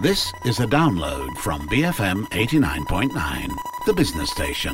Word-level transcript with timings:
This 0.00 0.32
is 0.46 0.60
a 0.60 0.64
download 0.64 1.36
from 1.44 1.68
BFM 1.68 2.24
89.9, 2.32 3.12
the 3.84 3.92
business 3.92 4.30
station. 4.30 4.72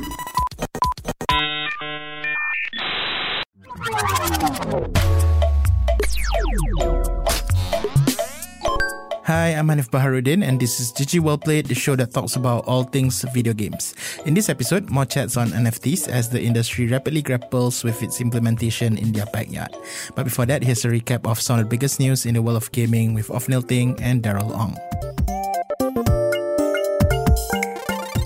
Hi, 9.27 9.51
I'm 9.51 9.67
Hanif 9.67 9.91
Baharuddin, 9.91 10.47
and 10.47 10.61
this 10.61 10.79
is 10.79 10.93
GG 10.93 11.19
Well 11.19 11.37
Played, 11.37 11.65
the 11.65 11.75
show 11.75 11.97
that 11.97 12.13
talks 12.13 12.37
about 12.37 12.63
all 12.63 12.85
things 12.85 13.25
video 13.33 13.51
games. 13.51 13.95
In 14.25 14.33
this 14.33 14.47
episode, 14.47 14.89
more 14.89 15.03
chats 15.03 15.35
on 15.35 15.49
NFTs 15.49 16.07
as 16.07 16.29
the 16.29 16.41
industry 16.41 16.87
rapidly 16.87 17.21
grapples 17.21 17.83
with 17.83 18.01
its 18.01 18.21
implementation 18.21 18.97
in 18.97 19.11
their 19.11 19.25
backyard. 19.35 19.75
But 20.15 20.23
before 20.23 20.45
that, 20.45 20.63
here's 20.63 20.85
a 20.85 20.87
recap 20.87 21.27
of 21.27 21.41
some 21.41 21.59
of 21.59 21.65
the 21.65 21.69
biggest 21.69 21.99
news 21.99 22.25
in 22.25 22.35
the 22.35 22.41
world 22.41 22.55
of 22.55 22.71
gaming 22.71 23.13
with 23.13 23.27
Ofnil 23.27 23.67
Ting 23.67 24.01
and 24.01 24.23
Daryl 24.23 24.55
Ong. 24.55 25.16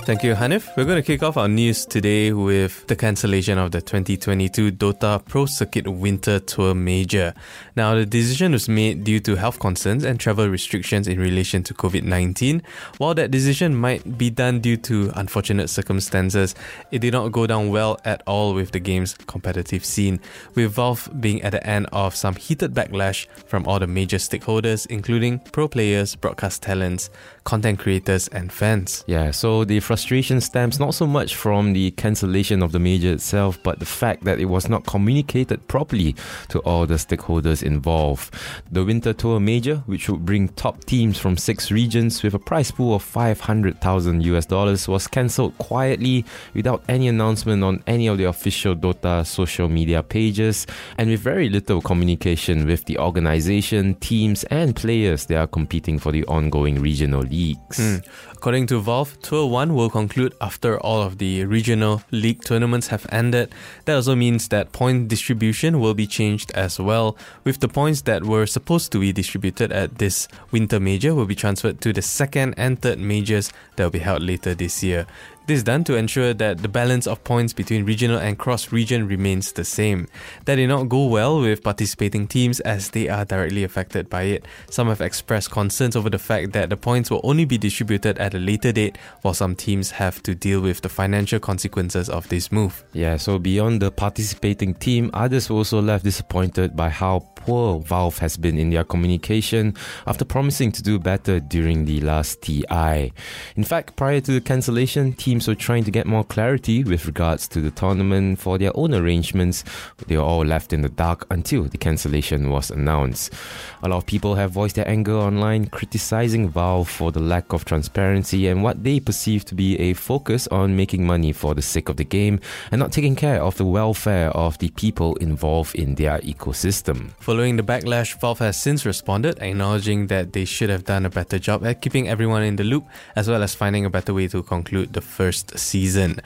Thank 0.03 0.23
you, 0.23 0.33
Hanif. 0.33 0.75
We're 0.75 0.85
going 0.85 0.97
to 0.97 1.03
kick 1.03 1.21
off 1.21 1.37
our 1.37 1.47
news 1.47 1.85
today 1.85 2.33
with 2.33 2.87
the 2.87 2.95
cancellation 2.95 3.59
of 3.59 3.69
the 3.69 3.81
2022 3.81 4.71
Dota 4.71 5.23
Pro 5.23 5.45
Circuit 5.45 5.87
Winter 5.87 6.39
Tour 6.39 6.73
Major. 6.73 7.35
Now, 7.75 7.93
the 7.93 8.07
decision 8.07 8.53
was 8.53 8.67
made 8.67 9.03
due 9.03 9.19
to 9.19 9.35
health 9.35 9.59
concerns 9.59 10.03
and 10.03 10.19
travel 10.19 10.49
restrictions 10.49 11.07
in 11.07 11.19
relation 11.19 11.61
to 11.63 11.75
COVID 11.75 12.01
19. 12.01 12.63
While 12.97 13.13
that 13.13 13.29
decision 13.29 13.75
might 13.75 14.17
be 14.17 14.31
done 14.31 14.59
due 14.59 14.77
to 14.77 15.11
unfortunate 15.13 15.67
circumstances, 15.67 16.55
it 16.89 16.99
did 16.99 17.13
not 17.13 17.31
go 17.31 17.45
down 17.45 17.69
well 17.69 17.99
at 18.03 18.23
all 18.25 18.55
with 18.55 18.71
the 18.71 18.79
game's 18.79 19.13
competitive 19.13 19.85
scene, 19.85 20.19
with 20.55 20.71
Valve 20.71 21.09
being 21.19 21.43
at 21.43 21.51
the 21.51 21.65
end 21.65 21.85
of 21.93 22.15
some 22.15 22.35
heated 22.35 22.73
backlash 22.73 23.27
from 23.45 23.67
all 23.67 23.77
the 23.77 23.87
major 23.87 24.17
stakeholders, 24.17 24.87
including 24.87 25.37
pro 25.37 25.67
players, 25.67 26.15
broadcast 26.15 26.63
talents, 26.63 27.11
content 27.43 27.79
creators, 27.79 28.27
and 28.29 28.51
fans. 28.51 29.03
Yeah, 29.07 29.31
so 29.31 29.63
the 29.63 29.79
frustration 29.79 30.41
stems 30.41 30.79
not 30.79 30.93
so 30.93 31.07
much 31.07 31.35
from 31.35 31.73
the 31.73 31.91
cancellation 31.91 32.61
of 32.61 32.71
the 32.71 32.79
major 32.79 33.11
itself, 33.13 33.61
but 33.63 33.79
the 33.79 33.85
fact 33.85 34.23
that 34.25 34.39
it 34.39 34.45
was 34.45 34.69
not 34.69 34.85
communicated 34.85 35.67
properly 35.67 36.15
to 36.49 36.59
all 36.59 36.85
the 36.85 36.95
stakeholders 36.95 37.63
involved. 37.63 38.33
The 38.71 38.83
Winter 38.83 39.13
Tour 39.13 39.39
Major, 39.39 39.77
which 39.85 40.09
would 40.09 40.25
bring 40.25 40.49
top 40.49 40.83
teams 40.85 41.17
from 41.17 41.37
six 41.37 41.71
regions 41.71 42.23
with 42.23 42.33
a 42.33 42.39
prize 42.39 42.71
pool 42.71 42.95
of 42.95 43.03
500,000 43.03 44.23
US 44.23 44.45
dollars, 44.45 44.87
was 44.87 45.07
cancelled 45.07 45.57
quietly 45.57 46.25
without 46.53 46.83
any 46.87 47.07
announcement 47.07 47.63
on 47.63 47.83
any 47.87 48.07
of 48.07 48.17
the 48.17 48.25
official 48.25 48.75
Dota 48.75 49.25
social 49.25 49.67
media 49.67 50.03
pages 50.03 50.67
and 50.97 51.09
with 51.09 51.19
very 51.19 51.49
little 51.49 51.81
communication 51.81 52.65
with 52.65 52.85
the 52.85 52.97
organization, 52.97 53.95
teams, 53.95 54.43
and 54.45 54.75
players 54.75 55.25
that 55.25 55.37
are 55.37 55.47
competing 55.47 55.97
for 55.97 56.11
the 56.11 56.25
ongoing 56.25 56.79
regional 56.79 57.23
leagues. 57.31 57.79
Mm. 57.79 58.05
According 58.33 58.67
to 58.67 58.79
Valve, 58.79 59.19
Tour 59.21 59.49
1 59.49 59.73
will 59.73 59.89
conclude 59.89 60.33
after 60.41 60.79
all 60.79 61.01
of 61.01 61.17
the 61.17 61.45
regional 61.45 62.01
league 62.11 62.43
tournaments 62.43 62.87
have 62.87 63.05
ended. 63.11 63.53
That 63.85 63.95
also 63.95 64.15
means 64.15 64.47
that 64.49 64.71
point 64.71 65.07
distribution 65.07 65.79
will 65.79 65.93
be 65.93 66.07
changed 66.07 66.51
as 66.51 66.79
well, 66.79 67.17
with 67.43 67.59
the 67.59 67.67
points 67.67 68.01
that 68.01 68.23
were 68.23 68.45
supposed 68.45 68.91
to 68.91 68.99
be 68.99 69.13
distributed 69.13 69.71
at 69.71 69.97
this 69.97 70.27
winter 70.51 70.79
major 70.79 71.15
will 71.15 71.25
be 71.25 71.35
transferred 71.35 71.81
to 71.81 71.93
the 71.93 72.01
second 72.01 72.55
and 72.57 72.81
third 72.81 72.99
majors 72.99 73.51
that 73.75 73.83
will 73.83 73.91
be 73.91 73.99
held 73.99 74.21
later 74.21 74.53
this 74.53 74.83
year. 74.83 75.05
This 75.47 75.57
is 75.57 75.63
done 75.63 75.83
to 75.85 75.95
ensure 75.95 76.33
that 76.35 76.59
the 76.59 76.67
balance 76.67 77.07
of 77.07 77.23
points 77.23 77.51
between 77.51 77.83
regional 77.83 78.19
and 78.19 78.37
cross 78.37 78.71
region 78.71 79.07
remains 79.07 79.51
the 79.51 79.65
same. 79.65 80.07
That 80.45 80.55
did 80.55 80.67
not 80.67 80.87
go 80.87 81.07
well 81.07 81.41
with 81.41 81.63
participating 81.63 82.27
teams 82.27 82.59
as 82.59 82.91
they 82.91 83.09
are 83.09 83.25
directly 83.25 83.63
affected 83.63 84.07
by 84.07 84.23
it. 84.23 84.45
Some 84.69 84.87
have 84.87 85.01
expressed 85.01 85.49
concerns 85.49 85.95
over 85.95 86.11
the 86.11 86.19
fact 86.19 86.53
that 86.53 86.69
the 86.69 86.77
points 86.77 87.09
will 87.09 87.21
only 87.23 87.45
be 87.45 87.57
distributed 87.57 88.19
at 88.19 88.35
a 88.35 88.37
later 88.39 88.71
date, 88.71 88.97
while 89.23 89.33
some 89.33 89.55
teams 89.55 89.91
have 89.91 90.21
to 90.23 90.35
deal 90.35 90.61
with 90.61 90.81
the 90.81 90.89
financial 90.89 91.39
consequences 91.39 92.07
of 92.07 92.29
this 92.29 92.51
move. 92.51 92.83
Yeah, 92.93 93.17
so 93.17 93.39
beyond 93.39 93.81
the 93.81 93.91
participating 93.91 94.75
team, 94.75 95.09
others 95.13 95.49
were 95.49 95.57
also 95.57 95.81
left 95.81 96.03
disappointed 96.03 96.75
by 96.75 96.89
how 96.89 97.31
poor 97.35 97.79
Valve 97.81 98.19
has 98.19 98.37
been 98.37 98.57
in 98.57 98.69
their 98.69 98.83
communication 98.83 99.73
after 100.05 100.23
promising 100.23 100.71
to 100.71 100.83
do 100.83 100.99
better 100.99 101.39
during 101.39 101.85
the 101.85 101.99
last 102.01 102.41
TI. 102.43 103.11
In 103.55 103.63
fact, 103.63 103.95
prior 103.95 104.21
to 104.21 104.31
the 104.31 104.41
cancellation, 104.41 105.13
teams 105.31 105.47
were 105.47 105.55
trying 105.55 105.85
to 105.85 105.91
get 105.91 106.05
more 106.05 106.25
clarity 106.25 106.83
with 106.83 107.05
regards 107.05 107.47
to 107.47 107.61
the 107.61 107.71
tournament 107.71 108.37
for 108.37 108.57
their 108.57 108.75
own 108.75 108.93
arrangements. 108.93 109.63
They 110.07 110.17
were 110.17 110.23
all 110.23 110.43
left 110.43 110.73
in 110.73 110.81
the 110.81 110.89
dark 110.89 111.25
until 111.31 111.63
the 111.63 111.77
cancellation 111.77 112.49
was 112.49 112.69
announced. 112.69 113.33
A 113.81 113.87
lot 113.87 113.95
of 113.95 114.05
people 114.05 114.35
have 114.35 114.51
voiced 114.51 114.75
their 114.75 114.89
anger 114.89 115.15
online, 115.15 115.67
criticizing 115.67 116.49
Valve 116.49 116.89
for 116.89 117.13
the 117.13 117.21
lack 117.21 117.53
of 117.53 117.63
transparency 117.63 118.49
and 118.49 118.61
what 118.61 118.83
they 118.83 118.99
perceive 118.99 119.45
to 119.45 119.55
be 119.55 119.79
a 119.79 119.93
focus 119.93 120.49
on 120.49 120.75
making 120.75 121.07
money 121.07 121.31
for 121.31 121.55
the 121.55 121.61
sake 121.61 121.87
of 121.87 121.95
the 121.95 122.03
game 122.03 122.41
and 122.69 122.79
not 122.79 122.91
taking 122.91 123.15
care 123.15 123.41
of 123.41 123.55
the 123.55 123.63
welfare 123.63 124.31
of 124.31 124.57
the 124.57 124.67
people 124.71 125.15
involved 125.15 125.75
in 125.75 125.95
their 125.95 126.19
ecosystem. 126.19 127.11
Following 127.21 127.55
the 127.55 127.63
backlash, 127.63 128.19
Valve 128.19 128.39
has 128.39 128.61
since 128.61 128.85
responded, 128.85 129.39
acknowledging 129.39 130.07
that 130.07 130.33
they 130.33 130.43
should 130.43 130.69
have 130.69 130.83
done 130.83 131.05
a 131.05 131.09
better 131.09 131.39
job 131.39 131.65
at 131.65 131.81
keeping 131.81 132.09
everyone 132.09 132.43
in 132.43 132.57
the 132.57 132.65
loop, 132.65 132.85
as 133.15 133.29
well 133.29 133.41
as 133.41 133.55
finding 133.55 133.85
a 133.85 133.89
better 133.89 134.13
way 134.13 134.27
to 134.27 134.43
conclude 134.43 134.91
the 134.91 134.99
first 135.21 135.59
season. 135.59 136.19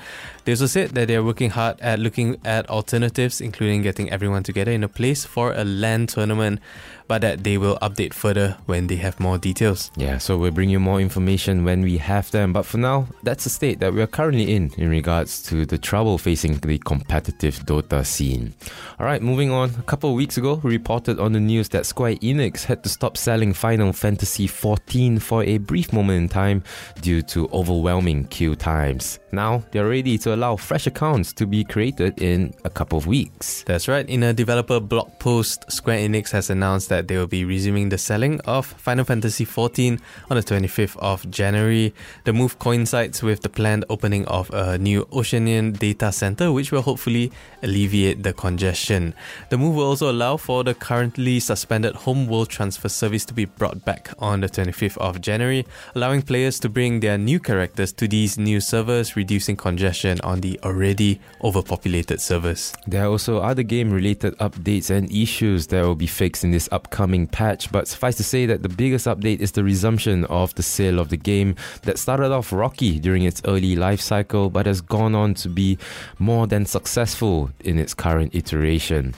They 0.46 0.54
also 0.54 0.68
said 0.68 0.92
that 0.96 1.10
they 1.10 1.18
are 1.20 1.24
working 1.32 1.50
hard 1.50 1.76
at 1.82 2.00
looking 2.00 2.40
at 2.46 2.70
alternatives, 2.70 3.42
including 3.42 3.82
getting 3.82 4.08
everyone 4.10 4.44
together 4.44 4.72
in 4.72 4.84
a 4.86 4.88
place 4.88 5.26
for 5.26 5.52
a 5.52 5.66
LAN 5.66 6.08
tournament, 6.08 6.62
but 7.08 7.22
that 7.22 7.44
they 7.44 7.58
will 7.58 7.78
update 7.82 8.14
further 8.14 8.58
when 8.66 8.88
they 8.88 8.96
have 8.96 9.20
more 9.20 9.38
details. 9.38 9.92
Yeah, 9.96 10.18
so 10.18 10.38
we'll 10.38 10.52
bring 10.52 10.70
you 10.70 10.80
more 10.80 11.00
information 11.02 11.64
when 11.64 11.82
we 11.82 11.98
have 11.98 12.32
them. 12.32 12.54
But 12.54 12.66
for 12.66 12.78
now, 12.78 13.08
that's 13.24 13.44
the 13.44 13.50
state 13.50 13.80
that 13.80 13.94
we 13.94 14.02
are 14.02 14.08
currently 14.08 14.56
in 14.56 14.72
in 14.78 14.90
regards 14.90 15.42
to 15.44 15.66
the 15.66 15.78
trouble 15.78 16.18
facing 16.18 16.58
the 16.58 16.78
competitive 16.80 17.60
Dota 17.66 18.06
scene. 18.06 18.54
All 19.00 19.06
right, 19.06 19.22
moving 19.22 19.52
on. 19.52 19.72
A 19.80 19.84
couple 19.84 20.10
of 20.10 20.16
weeks 20.16 20.38
ago, 20.38 20.62
we 20.64 20.72
reported 20.72 21.20
on 21.20 21.34
the 21.34 21.40
news 21.40 21.70
that 21.70 21.86
Square 21.86 22.16
Enix 22.16 22.64
had 22.64 22.84
to 22.84 22.90
stop 22.90 23.18
selling 23.18 23.54
Final 23.54 23.92
Fantasy 23.94 24.48
XIV 24.48 25.22
for 25.22 25.44
a 25.44 25.58
brief 25.58 25.92
moment 25.94 26.18
in 26.18 26.30
time 26.30 26.64
due 27.02 27.22
to 27.24 27.50
overwhelming 27.50 28.26
queue 28.26 28.56
times. 28.56 29.20
Now, 29.32 29.64
they're 29.72 29.90
ready 29.90 30.18
to 30.20 30.34
allow 30.34 30.56
fresh 30.56 30.88
accounts 30.88 31.34
to 31.34 31.46
be 31.46 31.66
created 31.66 32.22
in 32.22 32.54
a 32.64 32.70
couple 32.70 32.98
of 32.98 33.06
weeks. 33.06 33.64
That's 33.64 33.90
right. 33.90 34.08
In 34.08 34.24
a 34.24 34.34
developer 34.34 34.80
blog 34.80 35.20
post, 35.20 35.70
Square 35.70 36.00
Enix 36.00 36.32
has 36.32 36.50
announced 36.50 36.88
that 36.90 36.95
they 37.02 37.18
will 37.18 37.28
be 37.28 37.46
resuming 37.46 37.90
the 37.90 37.98
selling 37.98 38.40
of 38.42 38.66
Final 38.66 39.06
Fantasy 39.06 39.46
XIV 39.46 40.00
on 40.30 40.38
the 40.38 40.44
25th 40.44 40.98
of 40.98 41.30
January. 41.30 41.94
The 42.24 42.34
move 42.34 42.60
coincides 42.60 43.22
with 43.22 43.42
the 43.42 43.50
planned 43.50 43.86
opening 43.90 44.26
of 44.26 44.50
a 44.52 44.78
new 44.78 45.06
Oceanian 45.06 45.78
data 45.78 46.12
center, 46.12 46.52
which 46.52 46.72
will 46.72 46.82
hopefully 46.82 47.32
alleviate 47.62 48.24
the 48.24 48.34
congestion. 48.34 49.14
The 49.50 49.58
move 49.58 49.76
will 49.76 49.86
also 49.86 50.12
allow 50.12 50.38
for 50.38 50.64
the 50.64 50.74
currently 50.74 51.40
suspended 51.40 51.96
Homeworld 51.96 52.50
transfer 52.50 52.90
service 52.90 53.26
to 53.26 53.34
be 53.34 53.46
brought 53.46 53.84
back 53.86 54.14
on 54.20 54.42
the 54.42 54.50
25th 54.50 54.98
of 54.98 55.22
January, 55.22 55.66
allowing 55.96 56.22
players 56.22 56.60
to 56.60 56.70
bring 56.70 57.00
their 57.00 57.18
new 57.18 57.40
characters 57.40 57.92
to 57.94 58.08
these 58.08 58.38
new 58.38 58.60
servers, 58.60 59.16
reducing 59.16 59.56
congestion 59.56 60.20
on 60.22 60.42
the 60.42 60.60
already 60.64 61.20
overpopulated 61.44 62.22
servers. 62.22 62.74
There 62.88 63.04
are 63.04 63.10
also 63.10 63.40
other 63.40 63.64
game 63.64 63.92
related 63.92 64.38
updates 64.38 64.90
and 64.90 65.12
issues 65.12 65.68
that 65.68 65.84
will 65.84 65.96
be 65.96 66.08
fixed 66.08 66.44
in 66.44 66.52
this 66.52 66.70
upcoming 66.72 66.85
patch, 66.90 67.72
but 67.72 67.88
suffice 67.88 68.16
to 68.18 68.24
say 68.24 68.46
that 68.46 68.64
the 68.64 68.70
biggest 68.70 69.06
update 69.06 69.40
is 69.40 69.52
the 69.52 69.64
resumption 69.64 70.26
of 70.26 70.54
the 70.56 70.64
sale 70.64 71.00
of 71.00 71.10
the 71.10 71.18
game 71.18 71.56
that 71.84 71.98
started 71.98 72.32
off 72.32 72.52
rocky 72.52 73.00
during 73.00 73.24
its 73.24 73.42
early 73.46 73.76
life 73.76 74.02
cycle 74.02 74.50
but 74.50 74.66
has 74.66 74.82
gone 74.82 75.16
on 75.16 75.34
to 75.36 75.50
be 75.50 75.78
more 76.20 76.48
than 76.48 76.66
successful 76.66 77.50
in 77.62 77.80
its 77.80 77.94
current 77.94 78.34
iteration. 78.36 79.14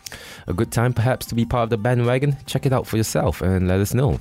A 0.47 0.53
good 0.53 0.72
time 0.72 0.94
perhaps 0.94 1.25
to 1.27 1.35
be 1.35 1.45
part 1.45 1.63
of 1.63 1.69
the 1.69 1.77
bandwagon? 1.77 2.38
Check 2.45 2.66
it 2.66 2.73
out 2.73 2.88
for 2.88 2.97
yourself 2.97 3.41
and 3.41 3.67
let 3.67 3.79
us 3.79 3.94
know. 3.94 4.19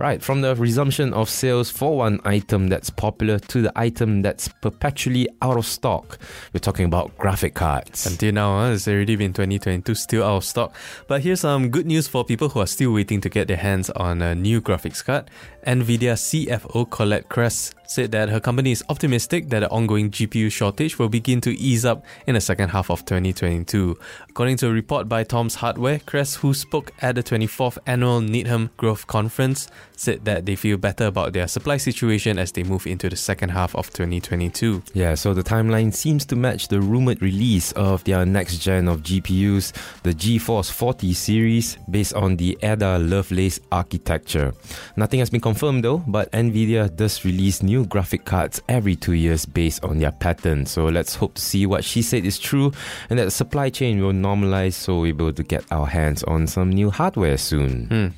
Right, 0.00 0.22
from 0.22 0.40
the 0.40 0.56
resumption 0.56 1.12
of 1.12 1.28
sales 1.28 1.70
for 1.70 1.98
one 1.98 2.20
item 2.24 2.68
that's 2.68 2.88
popular 2.88 3.38
to 3.38 3.60
the 3.60 3.72
item 3.76 4.22
that's 4.22 4.48
perpetually 4.48 5.28
out 5.42 5.58
of 5.58 5.66
stock. 5.66 6.18
We're 6.54 6.60
talking 6.60 6.86
about 6.86 7.14
graphic 7.18 7.52
cards. 7.52 8.06
Until 8.06 8.32
now, 8.32 8.60
huh, 8.60 8.72
it's 8.72 8.88
already 8.88 9.16
been 9.16 9.34
2022, 9.34 9.94
still 9.94 10.24
out 10.24 10.36
of 10.36 10.44
stock. 10.44 10.74
But 11.06 11.20
here's 11.20 11.40
some 11.40 11.68
good 11.68 11.84
news 11.84 12.08
for 12.08 12.24
people 12.24 12.48
who 12.48 12.60
are 12.60 12.66
still 12.66 12.94
waiting 12.94 13.20
to 13.20 13.28
get 13.28 13.46
their 13.48 13.58
hands 13.58 13.90
on 13.90 14.22
a 14.22 14.34
new 14.34 14.62
graphics 14.62 15.04
card. 15.04 15.30
NVIDIA 15.66 16.14
CFO 16.16 16.88
Colette 16.88 17.28
Kress 17.28 17.74
said 17.90 18.12
that 18.12 18.28
her 18.28 18.38
company 18.38 18.70
is 18.70 18.84
optimistic 18.88 19.48
that 19.48 19.60
the 19.60 19.70
ongoing 19.70 20.10
GPU 20.10 20.50
shortage 20.50 20.96
will 20.98 21.08
begin 21.08 21.40
to 21.40 21.50
ease 21.58 21.84
up 21.84 22.04
in 22.26 22.34
the 22.34 22.40
second 22.40 22.68
half 22.68 22.88
of 22.88 23.04
2022. 23.04 23.98
According 24.28 24.58
to 24.58 24.68
a 24.68 24.72
report 24.72 25.08
by 25.08 25.24
Tom's 25.24 25.56
Hardware, 25.56 25.98
Kress, 26.06 26.36
who 26.36 26.54
spoke 26.54 26.92
at 27.02 27.16
the 27.16 27.22
24th 27.22 27.78
annual 27.86 28.20
Needham 28.20 28.70
Growth 28.76 29.08
Conference, 29.08 29.68
said 29.96 30.24
that 30.24 30.46
they 30.46 30.56
feel 30.56 30.78
better 30.78 31.06
about 31.06 31.32
their 31.32 31.48
supply 31.48 31.76
situation 31.76 32.38
as 32.38 32.52
they 32.52 32.62
move 32.62 32.86
into 32.86 33.08
the 33.10 33.16
second 33.16 33.50
half 33.50 33.74
of 33.74 33.90
2022. 33.92 34.82
Yeah, 34.94 35.14
so 35.14 35.34
the 35.34 35.42
timeline 35.42 35.92
seems 35.92 36.24
to 36.26 36.36
match 36.36 36.68
the 36.68 36.80
rumored 36.80 37.20
release 37.20 37.72
of 37.72 38.04
their 38.04 38.24
next 38.24 38.58
gen 38.58 38.88
of 38.88 39.02
GPUs, 39.02 39.72
the 40.02 40.14
GeForce 40.14 40.70
40 40.70 41.12
series, 41.12 41.76
based 41.90 42.14
on 42.14 42.36
the 42.36 42.56
Ada 42.62 42.98
Lovelace 42.98 43.60
architecture. 43.72 44.54
Nothing 44.96 45.18
has 45.18 45.28
been 45.28 45.40
confirmed 45.40 45.84
though, 45.84 45.98
but 46.06 46.30
Nvidia 46.32 46.94
does 46.94 47.24
release 47.24 47.62
new 47.62 47.79
graphic 47.84 48.24
cards 48.24 48.60
every 48.68 48.96
two 48.96 49.12
years 49.12 49.46
based 49.46 49.84
on 49.84 49.98
their 49.98 50.12
pattern. 50.12 50.66
So 50.66 50.86
let's 50.86 51.14
hope 51.14 51.34
to 51.34 51.42
see 51.42 51.66
what 51.66 51.84
she 51.84 52.02
said 52.02 52.24
is 52.24 52.38
true 52.38 52.72
and 53.08 53.18
that 53.18 53.24
the 53.24 53.30
supply 53.30 53.70
chain 53.70 54.00
will 54.00 54.12
normalize 54.12 54.74
so 54.74 55.00
we're 55.00 55.08
able 55.08 55.32
to 55.32 55.42
get 55.42 55.64
our 55.70 55.86
hands 55.86 56.22
on 56.24 56.46
some 56.46 56.70
new 56.70 56.90
hardware 56.90 57.38
soon. 57.38 57.86
Hmm. 57.86 58.08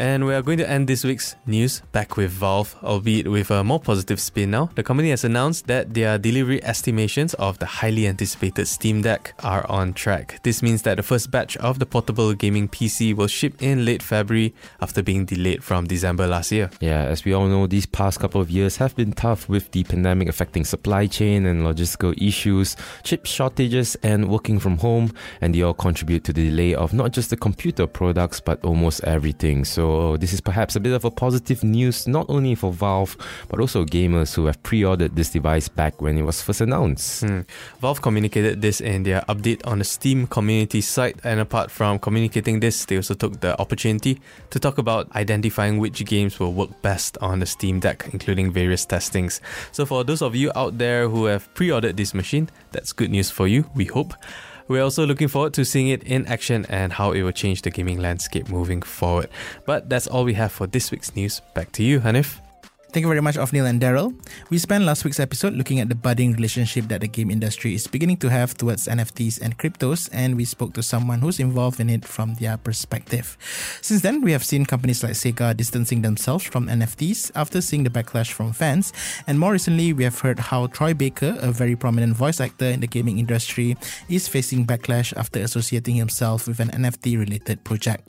And 0.00 0.24
we 0.24 0.32
are 0.32 0.42
going 0.42 0.58
to 0.58 0.70
end 0.70 0.86
this 0.86 1.02
week's 1.02 1.34
news 1.44 1.82
back 1.90 2.16
with 2.16 2.30
Valve, 2.30 2.76
albeit 2.84 3.26
with 3.26 3.50
a 3.50 3.64
more 3.64 3.80
positive 3.80 4.20
spin 4.20 4.52
now. 4.52 4.70
The 4.76 4.84
company 4.84 5.10
has 5.10 5.24
announced 5.24 5.66
that 5.66 5.92
their 5.92 6.18
delivery 6.18 6.62
estimations 6.62 7.34
of 7.34 7.58
the 7.58 7.66
highly 7.66 8.06
anticipated 8.06 8.68
Steam 8.68 9.02
Deck 9.02 9.34
are 9.42 9.68
on 9.68 9.94
track. 9.94 10.40
This 10.44 10.62
means 10.62 10.82
that 10.82 10.98
the 10.98 11.02
first 11.02 11.32
batch 11.32 11.56
of 11.56 11.80
the 11.80 11.86
portable 11.86 12.32
gaming 12.32 12.68
PC 12.68 13.12
will 13.12 13.26
ship 13.26 13.60
in 13.60 13.84
late 13.84 14.00
February 14.00 14.54
after 14.80 15.02
being 15.02 15.24
delayed 15.24 15.64
from 15.64 15.88
December 15.88 16.28
last 16.28 16.52
year. 16.52 16.70
Yeah, 16.80 17.02
as 17.02 17.24
we 17.24 17.32
all 17.32 17.48
know, 17.48 17.66
these 17.66 17.86
past 17.86 18.20
couple 18.20 18.40
of 18.40 18.52
years 18.52 18.76
have 18.76 18.94
been 18.94 19.10
tough 19.10 19.48
with 19.48 19.72
the 19.72 19.82
pandemic 19.82 20.28
affecting 20.28 20.64
supply 20.64 21.08
chain 21.08 21.44
and 21.44 21.62
logistical 21.62 22.14
issues, 22.22 22.76
chip 23.02 23.26
shortages, 23.26 23.96
and 24.04 24.28
working 24.28 24.60
from 24.60 24.78
home, 24.78 25.12
and 25.40 25.56
they 25.56 25.62
all 25.62 25.74
contribute 25.74 26.22
to 26.22 26.32
the 26.32 26.50
delay 26.50 26.72
of 26.72 26.94
not 26.94 27.10
just 27.10 27.30
the 27.30 27.36
computer 27.36 27.88
products 27.88 28.38
but 28.40 28.64
almost 28.64 29.02
everything. 29.02 29.64
So 29.64 29.87
so 29.88 30.16
this 30.18 30.34
is 30.34 30.40
perhaps 30.40 30.76
a 30.76 30.80
bit 30.80 30.92
of 30.92 31.04
a 31.04 31.10
positive 31.10 31.64
news 31.64 32.06
not 32.06 32.26
only 32.28 32.54
for 32.54 32.70
Valve 32.72 33.16
but 33.48 33.58
also 33.58 33.84
gamers 33.84 34.34
who 34.34 34.44
have 34.44 34.62
pre-ordered 34.62 35.16
this 35.16 35.30
device 35.30 35.68
back 35.68 36.02
when 36.02 36.18
it 36.18 36.22
was 36.22 36.42
first 36.42 36.60
announced. 36.60 37.22
Hmm. 37.22 37.40
Valve 37.80 38.02
communicated 38.02 38.60
this 38.60 38.80
in 38.82 39.04
their 39.04 39.22
update 39.32 39.66
on 39.66 39.78
the 39.78 39.84
Steam 39.84 40.26
community 40.26 40.82
site 40.82 41.16
and 41.24 41.40
apart 41.40 41.70
from 41.70 41.98
communicating 41.98 42.60
this 42.60 42.84
they 42.84 42.96
also 42.96 43.14
took 43.14 43.40
the 43.40 43.58
opportunity 43.58 44.20
to 44.50 44.58
talk 44.60 44.76
about 44.76 45.10
identifying 45.16 45.78
which 45.78 46.04
games 46.04 46.38
will 46.38 46.52
work 46.52 46.70
best 46.82 47.16
on 47.22 47.38
the 47.38 47.46
Steam 47.46 47.80
Deck 47.80 48.10
including 48.12 48.52
various 48.52 48.84
testings. 48.84 49.40
So 49.72 49.86
for 49.86 50.04
those 50.04 50.20
of 50.20 50.36
you 50.36 50.52
out 50.54 50.76
there 50.76 51.08
who 51.08 51.24
have 51.24 51.52
pre-ordered 51.54 51.96
this 51.96 52.12
machine, 52.12 52.50
that's 52.72 52.92
good 52.92 53.10
news 53.10 53.30
for 53.30 53.48
you, 53.48 53.64
we 53.74 53.86
hope. 53.86 54.12
We're 54.68 54.82
also 54.82 55.06
looking 55.06 55.28
forward 55.28 55.54
to 55.54 55.64
seeing 55.64 55.88
it 55.88 56.02
in 56.04 56.26
action 56.26 56.66
and 56.68 56.92
how 56.92 57.12
it 57.12 57.22
will 57.22 57.32
change 57.32 57.62
the 57.62 57.70
gaming 57.70 57.98
landscape 57.98 58.48
moving 58.50 58.82
forward. 58.82 59.30
But 59.64 59.88
that's 59.88 60.06
all 60.06 60.24
we 60.24 60.34
have 60.34 60.52
for 60.52 60.66
this 60.66 60.90
week's 60.90 61.16
news. 61.16 61.40
Back 61.54 61.72
to 61.72 61.82
you, 61.82 62.00
Hanif. 62.00 62.40
Thank 62.90 63.04
you 63.04 63.08
very 63.08 63.20
much, 63.20 63.36
Ophneil 63.36 63.68
and 63.68 63.82
Daryl. 63.82 64.14
We 64.48 64.56
spent 64.56 64.84
last 64.84 65.04
week's 65.04 65.20
episode 65.20 65.52
looking 65.52 65.78
at 65.78 65.90
the 65.90 65.94
budding 65.94 66.32
relationship 66.32 66.88
that 66.88 67.02
the 67.02 67.06
game 67.06 67.30
industry 67.30 67.74
is 67.74 67.86
beginning 67.86 68.16
to 68.18 68.30
have 68.30 68.56
towards 68.56 68.88
NFTs 68.88 69.42
and 69.42 69.58
cryptos, 69.58 70.08
and 70.10 70.36
we 70.36 70.46
spoke 70.46 70.72
to 70.72 70.82
someone 70.82 71.20
who's 71.20 71.38
involved 71.38 71.80
in 71.80 71.90
it 71.90 72.06
from 72.06 72.36
their 72.36 72.56
perspective. 72.56 73.36
Since 73.82 74.00
then, 74.00 74.22
we 74.22 74.32
have 74.32 74.42
seen 74.42 74.64
companies 74.64 75.02
like 75.02 75.12
Sega 75.12 75.54
distancing 75.54 76.00
themselves 76.00 76.44
from 76.44 76.66
NFTs 76.66 77.30
after 77.34 77.60
seeing 77.60 77.84
the 77.84 77.90
backlash 77.90 78.32
from 78.32 78.54
fans, 78.54 78.94
and 79.26 79.38
more 79.38 79.52
recently, 79.52 79.92
we 79.92 80.04
have 80.04 80.20
heard 80.20 80.38
how 80.38 80.66
Troy 80.68 80.94
Baker, 80.94 81.36
a 81.42 81.52
very 81.52 81.76
prominent 81.76 82.16
voice 82.16 82.40
actor 82.40 82.64
in 82.64 82.80
the 82.80 82.86
gaming 82.86 83.18
industry, 83.18 83.76
is 84.08 84.28
facing 84.28 84.66
backlash 84.66 85.12
after 85.14 85.40
associating 85.40 85.96
himself 85.96 86.48
with 86.48 86.58
an 86.58 86.70
NFT 86.70 87.18
related 87.18 87.64
project. 87.64 88.08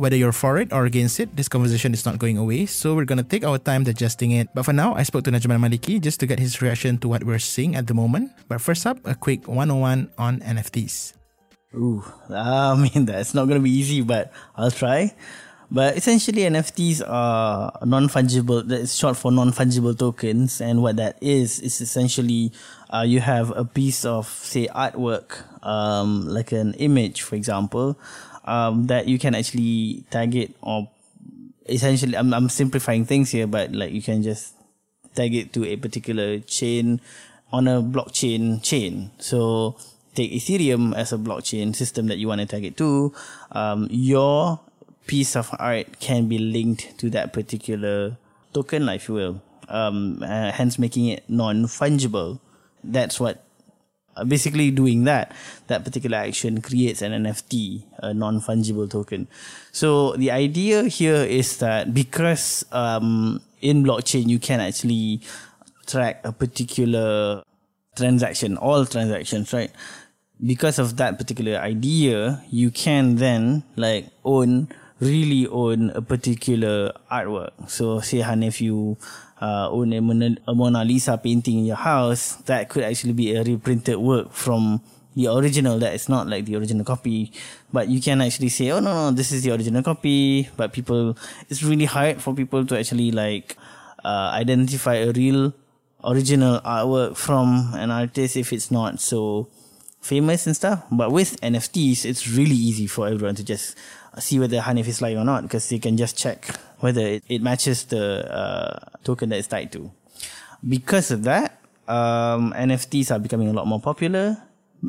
Whether 0.00 0.16
you're 0.16 0.32
for 0.32 0.56
it 0.56 0.72
or 0.72 0.88
against 0.88 1.20
it, 1.20 1.36
this 1.36 1.44
conversation 1.44 1.92
is 1.92 2.08
not 2.08 2.16
going 2.16 2.40
away, 2.40 2.64
so 2.64 2.96
we're 2.96 3.04
gonna 3.04 3.20
take 3.20 3.44
our 3.44 3.60
time 3.60 3.84
digesting 3.84 4.32
it. 4.32 4.48
But 4.56 4.64
for 4.64 4.72
now, 4.72 4.96
I 4.96 5.04
spoke 5.04 5.28
to 5.28 5.30
Najman 5.30 5.60
Maliki 5.60 6.00
just 6.00 6.18
to 6.20 6.26
get 6.26 6.40
his 6.40 6.62
reaction 6.64 6.96
to 7.04 7.08
what 7.12 7.20
we're 7.22 7.36
seeing 7.36 7.76
at 7.76 7.84
the 7.84 7.92
moment. 7.92 8.32
But 8.48 8.64
first 8.64 8.88
up, 8.88 8.96
a 9.04 9.14
quick 9.14 9.44
101 9.44 10.08
on 10.16 10.40
NFTs. 10.40 11.12
Ooh, 11.76 12.00
I 12.32 12.80
mean, 12.80 13.04
that's 13.04 13.34
not 13.36 13.44
gonna 13.44 13.60
be 13.60 13.76
easy, 13.76 14.00
but 14.00 14.32
I'll 14.56 14.72
try. 14.72 15.12
But 15.70 15.98
essentially, 15.98 16.48
NFTs 16.48 17.04
are 17.06 17.70
non 17.84 18.08
fungible. 18.08 18.66
That's 18.66 18.96
short 18.96 19.20
for 19.20 19.30
non 19.30 19.52
fungible 19.52 19.92
tokens, 19.92 20.64
and 20.64 20.80
what 20.80 20.96
that 20.96 21.20
is 21.20 21.60
is 21.60 21.78
essentially 21.78 22.56
uh, 22.88 23.04
you 23.06 23.20
have 23.20 23.52
a 23.54 23.64
piece 23.68 24.08
of 24.08 24.26
say 24.26 24.66
artwork, 24.66 25.44
um, 25.62 26.24
like 26.26 26.52
an 26.52 26.72
image, 26.80 27.20
for 27.20 27.36
example, 27.36 28.00
um, 28.44 28.86
that 28.86 29.08
you 29.08 29.18
can 29.18 29.34
actually 29.34 30.04
tag 30.10 30.34
it 30.34 30.54
or 30.62 30.88
essentially 31.68 32.16
I'm, 32.16 32.32
I'm 32.34 32.48
simplifying 32.48 33.04
things 33.04 33.30
here 33.30 33.46
but 33.46 33.72
like 33.72 33.92
you 33.92 34.02
can 34.02 34.22
just 34.22 34.54
tag 35.14 35.34
it 35.34 35.52
to 35.54 35.64
a 35.64 35.76
particular 35.76 36.38
chain 36.40 37.00
on 37.52 37.66
a 37.66 37.82
blockchain 37.82 38.62
chain. 38.62 39.10
So 39.18 39.76
take 40.14 40.32
ethereum 40.32 40.94
as 40.94 41.12
a 41.12 41.18
blockchain 41.18 41.74
system 41.74 42.06
that 42.06 42.18
you 42.18 42.28
want 42.28 42.40
to 42.40 42.46
tag 42.46 42.64
it 42.64 42.76
to. 42.78 43.12
Um, 43.52 43.88
your 43.90 44.60
piece 45.06 45.34
of 45.34 45.50
art 45.58 45.98
can 45.98 46.28
be 46.28 46.38
linked 46.38 46.98
to 46.98 47.10
that 47.10 47.32
particular 47.32 48.16
token 48.52 48.88
if 48.88 49.08
you 49.08 49.14
will. 49.14 49.42
Um, 49.68 50.22
uh, 50.22 50.50
hence 50.50 50.78
making 50.78 51.06
it 51.06 51.24
non-fungible. 51.28 52.40
That's 52.82 53.20
what 53.20 53.44
basically 54.26 54.70
doing 54.70 55.04
that 55.04 55.32
that 55.68 55.84
particular 55.84 56.18
action 56.18 56.60
creates 56.60 57.02
an 57.02 57.12
nft 57.12 57.84
a 57.98 58.14
non-fungible 58.14 58.90
token. 58.90 59.28
So 59.72 60.16
the 60.16 60.30
idea 60.30 60.84
here 60.84 61.22
is 61.24 61.58
that 61.58 61.94
because 61.94 62.64
um, 62.72 63.40
in 63.60 63.84
blockchain 63.84 64.28
you 64.28 64.38
can 64.38 64.60
actually 64.60 65.20
track 65.86 66.20
a 66.24 66.32
particular 66.32 67.42
transaction 67.96 68.56
all 68.56 68.84
transactions 68.86 69.52
right? 69.52 69.70
Because 70.44 70.78
of 70.78 70.96
that 70.96 71.18
particular 71.18 71.58
idea 71.58 72.42
you 72.50 72.70
can 72.70 73.16
then 73.16 73.62
like 73.76 74.08
own 74.24 74.68
really 75.00 75.46
own 75.48 75.90
a 75.90 76.02
particular 76.02 76.92
artwork. 77.10 77.52
So 77.68 78.00
say 78.00 78.18
Hanif 78.18 78.60
you 78.60 78.98
uh, 79.40 79.70
own 79.70 79.92
a 79.92 80.00
Mona, 80.00 80.84
Lisa 80.84 81.16
painting 81.16 81.58
in 81.60 81.64
your 81.64 81.76
house, 81.76 82.36
that 82.44 82.68
could 82.68 82.84
actually 82.84 83.14
be 83.14 83.34
a 83.34 83.42
reprinted 83.42 83.96
work 83.96 84.32
from 84.32 84.80
the 85.16 85.28
original. 85.28 85.78
That 85.78 85.94
is 85.94 86.08
not 86.08 86.28
like 86.28 86.44
the 86.44 86.56
original 86.56 86.84
copy. 86.84 87.32
But 87.72 87.88
you 87.88 88.00
can 88.00 88.20
actually 88.20 88.50
say 88.50 88.70
oh 88.70 88.80
no 88.80 88.92
no 88.92 89.10
this 89.10 89.32
is 89.32 89.42
the 89.42 89.52
original 89.52 89.82
copy. 89.82 90.48
But 90.56 90.72
people 90.72 91.16
it's 91.48 91.62
really 91.62 91.86
hard 91.86 92.20
for 92.20 92.34
people 92.34 92.66
to 92.66 92.78
actually 92.78 93.10
like 93.12 93.56
uh, 94.04 94.30
identify 94.34 94.96
a 94.96 95.12
real 95.12 95.54
original 96.04 96.60
artwork 96.60 97.16
from 97.16 97.72
an 97.74 97.90
artist 97.90 98.36
if 98.36 98.52
it's 98.52 98.70
not 98.70 99.00
so 99.00 99.48
famous 100.00 100.46
and 100.46 100.56
stuff. 100.56 100.84
But 100.90 101.12
with 101.12 101.40
nfts 101.40 102.04
it's 102.04 102.28
really 102.28 102.56
easy 102.56 102.86
for 102.86 103.08
everyone 103.08 103.36
to 103.36 103.44
just 103.44 103.76
see 104.18 104.38
whether 104.38 104.58
hanif 104.60 104.88
is 104.88 105.00
lying 105.00 105.18
or 105.18 105.24
not 105.24 105.42
because 105.42 105.68
they 105.68 105.78
can 105.78 105.96
just 105.96 106.16
check 106.16 106.46
whether 106.80 107.00
it, 107.00 107.24
it 107.28 107.42
matches 107.42 107.84
the 107.84 108.26
uh, 108.32 108.78
token 109.04 109.28
that 109.28 109.38
it's 109.38 109.48
tied 109.48 109.70
to. 109.72 109.90
Because 110.66 111.10
of 111.10 111.22
that, 111.24 111.60
um, 111.88 112.52
NFTs 112.56 113.10
are 113.14 113.18
becoming 113.18 113.48
a 113.48 113.52
lot 113.52 113.66
more 113.66 113.80
popular. 113.80 114.36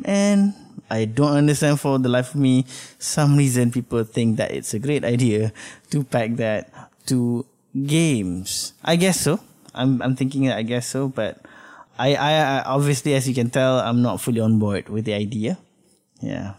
And 0.04 0.54
I 0.90 1.04
don't 1.04 1.36
understand 1.36 1.80
for 1.80 1.98
the 1.98 2.08
life 2.08 2.34
of 2.34 2.40
me, 2.40 2.64
some 2.98 3.36
reason 3.36 3.70
people 3.70 4.04
think 4.04 4.36
that 4.38 4.50
it's 4.50 4.72
a 4.74 4.78
great 4.78 5.04
idea 5.04 5.52
to 5.90 6.04
pack 6.04 6.36
that 6.36 6.72
to 7.06 7.44
games. 7.86 8.72
I 8.82 8.96
guess 8.96 9.20
so. 9.20 9.40
I'm, 9.74 10.00
I'm 10.02 10.16
thinking 10.16 10.46
that 10.46 10.56
I 10.56 10.62
guess 10.62 10.86
so, 10.86 11.08
but 11.08 11.40
I, 11.98 12.14
I, 12.14 12.32
I 12.32 12.62
obviously, 12.64 13.14
as 13.14 13.28
you 13.28 13.34
can 13.34 13.50
tell, 13.50 13.80
I'm 13.80 14.02
not 14.02 14.20
fully 14.20 14.40
on 14.40 14.58
board 14.58 14.88
with 14.88 15.04
the 15.04 15.14
idea. 15.14 15.58
Yeah. 16.20 16.54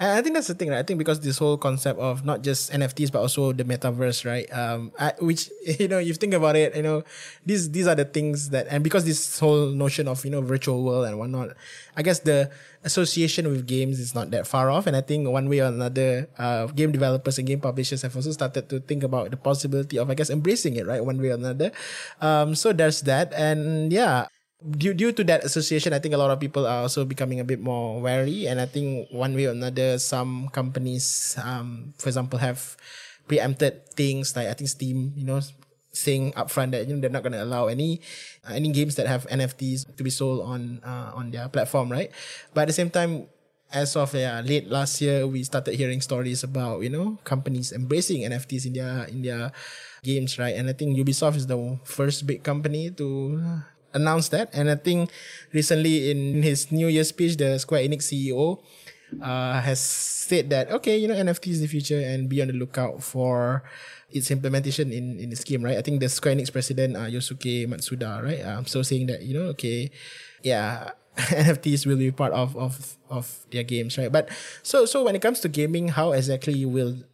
And 0.00 0.10
I 0.10 0.22
think 0.22 0.34
that's 0.34 0.48
the 0.48 0.54
thing, 0.54 0.70
right? 0.70 0.78
I 0.78 0.82
think 0.82 0.98
because 0.98 1.20
this 1.20 1.38
whole 1.38 1.56
concept 1.56 2.00
of 2.00 2.24
not 2.24 2.42
just 2.42 2.72
NFTs 2.72 3.12
but 3.12 3.20
also 3.20 3.52
the 3.52 3.64
metaverse, 3.64 4.26
right? 4.26 4.50
Um, 4.52 4.92
I, 4.98 5.12
which 5.20 5.50
you 5.78 5.88
know, 5.88 5.98
you 5.98 6.14
think 6.14 6.34
about 6.34 6.56
it, 6.56 6.74
you 6.74 6.82
know, 6.82 7.04
these 7.46 7.70
these 7.70 7.86
are 7.86 7.94
the 7.94 8.04
things 8.04 8.50
that, 8.50 8.66
and 8.70 8.82
because 8.82 9.04
this 9.04 9.38
whole 9.38 9.70
notion 9.70 10.08
of 10.08 10.24
you 10.24 10.30
know 10.30 10.40
virtual 10.42 10.82
world 10.82 11.06
and 11.06 11.18
whatnot, 11.18 11.50
I 11.96 12.02
guess 12.02 12.18
the 12.20 12.50
association 12.82 13.48
with 13.48 13.66
games 13.66 13.98
is 13.98 14.14
not 14.14 14.30
that 14.32 14.46
far 14.46 14.70
off. 14.70 14.86
And 14.86 14.96
I 14.96 15.00
think 15.00 15.28
one 15.28 15.48
way 15.48 15.60
or 15.60 15.72
another, 15.72 16.28
uh, 16.38 16.66
game 16.66 16.92
developers 16.92 17.38
and 17.38 17.46
game 17.46 17.60
publishers 17.60 18.02
have 18.02 18.14
also 18.14 18.32
started 18.32 18.68
to 18.68 18.80
think 18.80 19.02
about 19.02 19.30
the 19.30 19.38
possibility 19.38 19.98
of, 19.98 20.10
I 20.10 20.14
guess, 20.14 20.28
embracing 20.28 20.76
it, 20.76 20.86
right? 20.86 21.02
One 21.02 21.20
way 21.20 21.30
or 21.30 21.34
another. 21.40 21.72
Um, 22.20 22.54
so 22.54 22.72
there's 22.72 23.00
that, 23.02 23.32
and 23.32 23.92
yeah 23.92 24.26
due 24.64 24.94
due 24.96 25.12
to 25.12 25.22
that 25.28 25.44
association, 25.44 25.92
I 25.92 26.00
think 26.00 26.14
a 26.14 26.20
lot 26.20 26.32
of 26.32 26.40
people 26.40 26.66
are 26.66 26.88
also 26.88 27.04
becoming 27.04 27.40
a 27.40 27.46
bit 27.46 27.60
more 27.60 28.00
wary. 28.00 28.46
And 28.48 28.60
I 28.60 28.66
think 28.66 29.08
one 29.12 29.34
way 29.36 29.46
or 29.46 29.52
another, 29.52 29.98
some 29.98 30.48
companies, 30.48 31.36
um, 31.44 31.92
for 31.98 32.08
example, 32.08 32.38
have 32.40 32.76
preempted 33.28 33.84
things 33.92 34.36
like 34.36 34.48
I 34.48 34.54
think 34.54 34.68
Steam, 34.68 35.12
you 35.16 35.24
know, 35.24 35.40
saying 35.92 36.32
upfront 36.32 36.72
that 36.72 36.88
you 36.88 36.94
know 36.94 37.00
they're 37.00 37.12
not 37.12 37.22
going 37.22 37.36
to 37.36 37.44
allow 37.44 37.68
any 37.68 38.00
uh, 38.48 38.54
any 38.56 38.72
games 38.72 38.96
that 38.96 39.06
have 39.06 39.28
NFTs 39.28 39.96
to 39.96 40.02
be 40.02 40.10
sold 40.10 40.40
on 40.40 40.80
uh, 40.84 41.12
on 41.14 41.30
their 41.30 41.48
platform, 41.48 41.92
right? 41.92 42.10
But 42.56 42.62
at 42.62 42.68
the 42.72 42.76
same 42.76 42.90
time, 42.90 43.28
as 43.72 43.96
of 43.96 44.14
uh, 44.14 44.42
late 44.44 44.68
last 44.70 45.00
year, 45.00 45.26
we 45.26 45.42
started 45.44 45.74
hearing 45.74 46.00
stories 46.00 46.42
about 46.42 46.80
you 46.80 46.90
know 46.90 47.18
companies 47.24 47.72
embracing 47.72 48.22
NFTs 48.24 48.66
in 48.66 48.72
their 48.74 49.04
in 49.12 49.20
their 49.22 49.52
games, 50.02 50.38
right? 50.38 50.54
And 50.56 50.68
I 50.68 50.72
think 50.72 50.96
Ubisoft 50.96 51.36
is 51.36 51.46
the 51.46 51.78
first 51.84 52.26
big 52.26 52.42
company 52.42 52.90
to 52.90 53.40
announce 53.94 54.28
that. 54.30 54.50
And 54.52 54.68
I 54.68 54.76
think 54.76 55.10
recently 55.52 56.10
in 56.10 56.42
his 56.42 56.70
New 56.70 56.88
Year 56.88 57.04
speech, 57.04 57.36
the 57.36 57.58
Square 57.58 57.88
Enix 57.88 58.10
CEO 58.10 58.60
uh, 59.22 59.60
has 59.60 59.80
said 59.80 60.50
that 60.50 60.70
okay, 60.70 60.98
you 60.98 61.08
know, 61.08 61.14
NFT 61.14 61.48
is 61.48 61.60
the 61.60 61.66
future, 61.66 62.00
and 62.00 62.28
be 62.28 62.42
on 62.42 62.48
the 62.48 62.54
lookout 62.54 63.02
for 63.02 63.62
its 64.10 64.30
implementation 64.30 64.92
in 64.92 65.18
in 65.18 65.30
the 65.30 65.36
scheme, 65.36 65.62
right? 65.62 65.78
I 65.78 65.82
think 65.82 66.00
the 66.00 66.08
Square 66.08 66.36
Enix 66.36 66.52
president 66.52 66.96
uh, 66.96 67.06
Yosuke 67.06 67.66
Matsuda, 67.70 68.22
right? 68.22 68.42
Um, 68.44 68.66
so 68.66 68.82
saying 68.82 69.06
that 69.06 69.22
you 69.22 69.34
know, 69.34 69.54
okay, 69.56 69.90
yeah. 70.42 70.92
NFTs 71.30 71.86
will 71.86 71.94
be 71.94 72.10
part 72.10 72.32
of, 72.32 72.58
of 72.58 72.98
of 73.06 73.46
their 73.54 73.62
games, 73.62 73.94
right? 73.94 74.10
But 74.10 74.34
so 74.66 74.82
so 74.82 75.06
when 75.06 75.14
it 75.14 75.22
comes 75.22 75.38
to 75.46 75.48
gaming, 75.48 75.94
how 75.94 76.10
exactly 76.10 76.66
will 76.66 77.06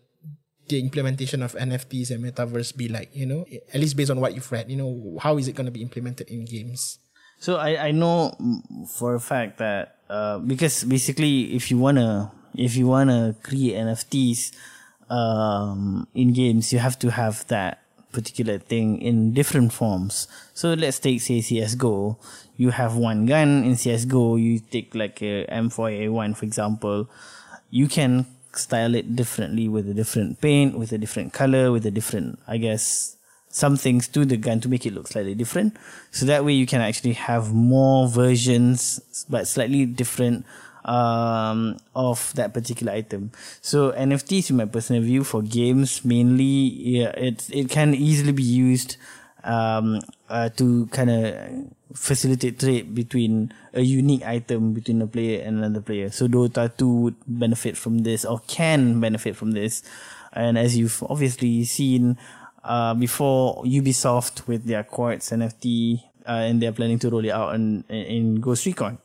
the 0.70 0.80
implementation 0.80 1.42
of 1.42 1.52
NFTs 1.52 2.10
and 2.10 2.24
metaverse 2.24 2.74
be 2.76 2.88
like? 2.88 3.10
You 3.12 3.26
know, 3.26 3.44
at 3.74 3.80
least 3.80 3.96
based 3.96 4.10
on 4.10 4.20
what 4.20 4.34
you've 4.34 4.50
read, 4.50 4.70
you 4.70 4.76
know, 4.78 5.18
how 5.20 5.36
is 5.36 5.48
it 5.48 5.54
going 5.54 5.66
to 5.66 5.74
be 5.74 5.82
implemented 5.82 6.30
in 6.30 6.46
games? 6.46 6.98
So 7.40 7.56
I, 7.56 7.88
I 7.88 7.90
know 7.90 8.36
for 8.86 9.14
a 9.14 9.20
fact 9.20 9.58
that 9.58 9.96
uh, 10.10 10.38
because 10.38 10.84
basically 10.84 11.56
if 11.56 11.70
you 11.70 11.78
wanna 11.78 12.30
if 12.54 12.76
you 12.76 12.86
wanna 12.86 13.34
create 13.42 13.76
NFTs 13.80 14.52
um, 15.08 16.06
in 16.14 16.34
games, 16.34 16.70
you 16.72 16.78
have 16.78 16.98
to 17.00 17.10
have 17.10 17.46
that 17.48 17.80
particular 18.12 18.58
thing 18.58 19.00
in 19.00 19.32
different 19.32 19.72
forms. 19.72 20.28
So 20.52 20.74
let's 20.74 20.98
take 20.98 21.22
say 21.22 21.40
CS:GO. 21.40 22.18
You 22.56 22.70
have 22.70 22.96
one 22.96 23.24
gun 23.24 23.64
in 23.64 23.74
CS:GO. 23.76 24.36
You 24.36 24.60
take 24.60 24.94
like 24.94 25.22
a 25.22 25.46
M4A1 25.46 26.36
for 26.36 26.44
example. 26.44 27.08
You 27.70 27.88
can 27.88 28.26
style 28.57 28.95
it 28.95 29.16
differently 29.16 29.69
with 29.69 29.88
a 29.88 29.95
different 29.95 30.40
paint, 30.40 30.78
with 30.78 30.92
a 30.92 30.99
different 30.99 31.33
color, 31.33 31.73
with 31.73 31.87
a 31.87 31.90
different, 31.90 32.38
I 32.47 32.57
guess, 32.59 33.16
some 33.49 33.76
things 33.76 34.07
to 34.09 34.25
the 34.25 34.37
gun 34.37 34.61
to 34.61 34.69
make 34.69 34.87
it 34.87 34.95
look 34.95 35.09
slightly 35.09 35.35
different. 35.35 35.76
So 36.11 36.26
that 36.26 36.45
way 36.45 36.52
you 36.52 36.66
can 36.66 36.80
actually 36.80 37.14
have 37.14 37.52
more 37.52 38.09
versions, 38.09 39.00
but 39.28 39.49
slightly 39.49 39.87
different 39.87 40.47
um, 40.85 41.78
of 41.95 42.33
that 42.35 42.54
particular 42.54 42.92
item. 42.92 43.33
So 43.61 43.92
NFTs, 43.92 44.50
in 44.50 44.57
my 44.57 44.66
personal 44.66 45.02
view, 45.02 45.25
for 45.25 45.42
games 45.42 46.04
mainly, 46.04 46.45
yeah, 46.45 47.11
it 47.11 47.49
it 47.50 47.69
can 47.69 47.95
easily 47.95 48.33
be 48.33 48.42
used 48.42 48.97
um, 49.45 50.00
uh, 50.30 50.49
to 50.50 50.87
kind 50.87 51.10
of 51.10 51.34
facilitate 51.92 52.58
trade 52.58 52.94
between 52.94 53.52
a 53.75 53.82
unique 53.82 54.25
item 54.25 54.72
between 54.72 55.02
a 55.02 55.06
player 55.06 55.42
and 55.42 55.58
another 55.58 55.82
player. 55.82 56.10
So 56.10 56.28
Dota 56.28 56.70
2 56.76 56.88
would 56.88 57.16
benefit 57.26 57.76
from 57.76 57.99
this 57.99 58.25
or 58.25 58.40
can 58.46 59.00
benefit 59.00 59.37
from 59.37 59.50
this. 59.50 59.82
And 60.32 60.56
as 60.56 60.78
you've 60.78 61.02
obviously 61.02 61.64
seen 61.64 62.16
uh, 62.62 62.94
before 62.94 63.64
Ubisoft 63.64 64.46
with 64.46 64.64
their 64.64 64.84
Quartz 64.84 65.30
NFT, 65.30 66.00
uh, 66.26 66.46
and 66.46 66.62
they're 66.62 66.72
planning 66.72 66.99
to 67.00 67.10
roll 67.10 67.25
it 67.25 67.30
out 67.30 67.54
in, 67.54 67.82
in 67.88 68.40
Ghost 68.40 68.64
Recon 68.66 68.99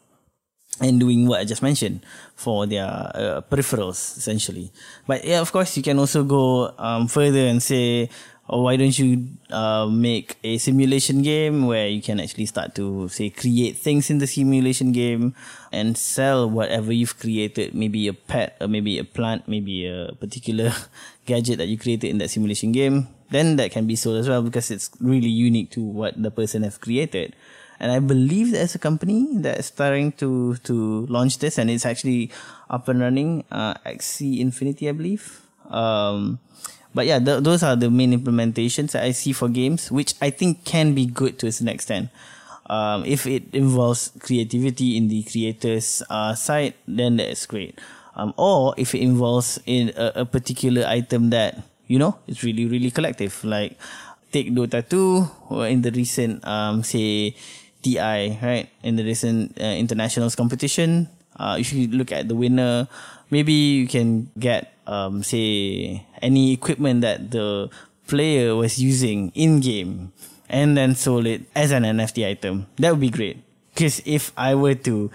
and 0.82 1.00
doing 1.00 1.25
what 1.25 1.39
I 1.39 1.46
just 1.46 1.63
mentioned 1.63 2.01
for 2.36 2.67
their 2.67 2.86
uh, 2.86 3.41
peripherals 3.50 4.17
essentially. 4.17 4.72
But 5.08 5.24
yeah, 5.24 5.39
of 5.39 5.51
course, 5.51 5.75
you 5.77 5.84
can 5.84 5.98
also 5.98 6.24
go 6.24 6.74
um, 6.77 7.08
further 7.08 7.48
and 7.48 7.63
say, 7.63 8.10
or 8.48 8.64
why 8.64 8.78
don't 8.78 8.98
you 8.98 9.25
uh, 9.50 9.88
make 9.90 10.38
a 10.44 10.58
simulation 10.58 11.22
game 11.22 11.66
where 11.66 11.88
you 11.88 12.02
can 12.02 12.20
actually 12.20 12.46
start 12.46 12.75
to 12.75 13.10
say 13.10 13.30
create 13.30 13.78
things 13.78 14.10
in 14.10 14.20
the 14.20 14.28
simulation 14.28 14.92
game 14.92 15.34
and 15.72 15.98
sell 15.98 16.48
whatever 16.50 16.94
you've 16.94 17.18
created 17.18 17.74
maybe 17.74 18.08
a 18.08 18.14
pet 18.14 18.56
or 18.62 18.68
maybe 18.68 19.00
a 19.00 19.04
plant 19.04 19.48
maybe 19.48 19.88
a 19.88 20.14
particular 20.20 20.72
gadget 21.25 21.58
that 21.58 21.68
you 21.68 21.78
created 21.78 22.10
in 22.10 22.20
that 22.20 22.30
simulation 22.30 22.72
game. 22.72 23.08
Then 23.32 23.56
that 23.58 23.72
can 23.72 23.88
be 23.88 23.96
sold 23.96 24.18
as 24.18 24.30
well 24.30 24.44
because 24.44 24.70
it's 24.70 24.92
really 25.02 25.30
unique 25.30 25.72
to 25.72 25.82
what 25.82 26.22
the 26.22 26.30
person 26.30 26.62
has 26.62 26.78
created. 26.78 27.36
And 27.80 27.92
I 27.92 28.00
believe 28.00 28.52
there's 28.52 28.75
a 28.75 28.80
company 28.80 29.28
that 29.42 29.58
is 29.58 29.66
starting 29.66 30.14
to 30.22 30.56
to 30.70 31.06
launch 31.08 31.40
this 31.40 31.58
and 31.58 31.70
it's 31.70 31.86
actually 31.86 32.32
up 32.70 32.88
and 32.88 33.02
running 33.02 33.44
uh, 33.52 33.74
Axie 33.84 34.40
Infinity 34.40 34.88
I 34.88 34.94
believe. 34.94 35.42
Um, 35.66 36.40
but 36.96 37.06
yeah, 37.06 37.20
th- 37.20 37.44
those 37.44 37.62
are 37.62 37.75
the 37.75 37.92
main 37.92 38.16
implementations 38.16 38.96
that 38.96 39.04
I 39.04 39.12
see 39.12 39.36
for 39.36 39.52
games, 39.52 39.92
which 39.92 40.16
I 40.24 40.32
think 40.32 40.64
can 40.64 40.96
be 40.96 41.06
good 41.06 41.38
to 41.44 41.48
a 41.48 41.52
certain 41.52 41.68
extent. 41.68 42.10
Um, 42.72 43.04
if 43.06 43.28
it 43.28 43.44
involves 43.54 44.16
creativity 44.18 44.98
in 44.98 45.12
the 45.12 45.22
creator's 45.24 46.02
uh, 46.10 46.34
side, 46.34 46.74
then 46.88 47.18
that's 47.18 47.46
great. 47.46 47.78
Um, 48.16 48.34
or 48.38 48.74
if 48.78 48.96
it 48.96 49.04
involves 49.04 49.60
in 49.68 49.92
a, 50.00 50.24
a 50.24 50.25
particular 50.25 50.88
item 50.88 51.30
that 51.36 51.62
you 51.86 52.00
know 52.00 52.18
it's 52.25 52.42
really 52.42 52.66
really 52.66 52.90
collective, 52.90 53.44
like 53.44 53.78
take 54.32 54.56
Dota 54.56 54.80
2 54.82 55.52
or 55.52 55.68
in 55.68 55.84
the 55.84 55.92
recent 55.92 56.42
um, 56.48 56.82
say 56.82 57.36
TI 57.84 58.40
right 58.42 58.70
in 58.82 58.96
the 58.96 59.04
recent 59.04 59.60
uh, 59.60 59.75
internationals 59.75 60.34
competition. 60.34 61.12
Uh, 61.36 61.58
if 61.60 61.74
you 61.74 61.92
look 61.92 62.16
at 62.16 62.32
the 62.32 62.36
winner, 62.36 62.88
maybe 63.30 63.52
you 63.84 63.88
can 63.88 64.32
get 64.40 64.75
um, 64.88 65.24
say 65.24 66.06
any 66.22 66.54
equipment 66.54 67.01
that 67.01 67.32
the 67.32 67.70
player 68.08 68.56
was 68.56 68.82
using 68.82 69.32
in 69.36 69.60
game 69.60 70.13
and 70.50 70.77
then 70.77 70.96
sold 70.96 71.25
it 71.25 71.44
as 71.56 71.72
an 71.72 71.84
NFT 71.84 72.27
item. 72.27 72.68
That 72.77 72.92
would 72.92 73.01
be 73.01 73.10
great. 73.10 73.44
Because 73.74 74.01
if 74.06 74.32
I 74.38 74.56
were 74.56 74.75
to 74.88 75.12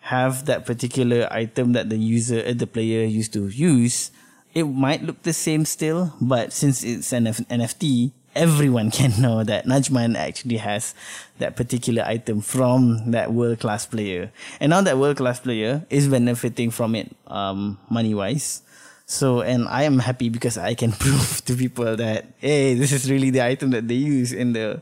have 0.00 0.44
that 0.44 0.66
particular 0.66 1.26
item 1.30 1.72
that 1.72 1.88
the 1.88 1.96
user, 1.96 2.44
uh, 2.46 2.52
the 2.52 2.66
player 2.66 3.04
used 3.06 3.32
to 3.32 3.48
use, 3.48 4.10
it 4.52 4.64
might 4.64 5.02
look 5.02 5.22
the 5.22 5.32
same 5.32 5.64
still, 5.64 6.12
but 6.20 6.52
since 6.52 6.84
it's 6.84 7.12
an 7.12 7.26
F- 7.26 7.48
NFT, 7.48 8.12
everyone 8.36 8.90
can 8.98 9.20
know 9.20 9.42
that 9.42 9.64
Najman 9.64 10.16
actually 10.16 10.58
has 10.58 10.94
that 11.38 11.56
particular 11.56 12.02
item 12.04 12.40
from 12.40 13.10
that 13.12 13.32
world 13.32 13.60
class 13.60 13.86
player. 13.86 14.30
And 14.60 14.70
now 14.70 14.82
that 14.82 14.98
world 14.98 15.16
class 15.16 15.40
player 15.40 15.86
is 15.88 16.08
benefiting 16.08 16.70
from 16.70 16.94
it, 16.94 17.16
um, 17.26 17.78
money 17.88 18.14
wise. 18.14 18.62
So, 19.06 19.40
and 19.42 19.68
I 19.68 19.82
am 19.84 19.98
happy 19.98 20.28
because 20.28 20.56
I 20.56 20.74
can 20.74 20.92
prove 21.02 21.44
to 21.44 21.54
people 21.54 21.96
that, 21.96 22.26
hey, 22.38 22.74
this 22.74 22.92
is 22.92 23.10
really 23.10 23.30
the 23.30 23.44
item 23.44 23.70
that 23.70 23.88
they 23.88 23.94
use 23.94 24.32
in 24.32 24.52
the, 24.52 24.80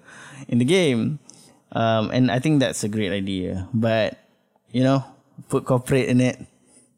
in 0.48 0.58
the 0.58 0.64
game. 0.64 1.18
Um, 1.72 2.10
and 2.10 2.30
I 2.30 2.38
think 2.38 2.60
that's 2.60 2.84
a 2.84 2.88
great 2.88 3.12
idea. 3.12 3.68
But, 3.74 4.18
you 4.70 4.82
know, 4.82 5.04
put 5.48 5.64
corporate 5.64 6.08
in 6.08 6.20
it, 6.20 6.38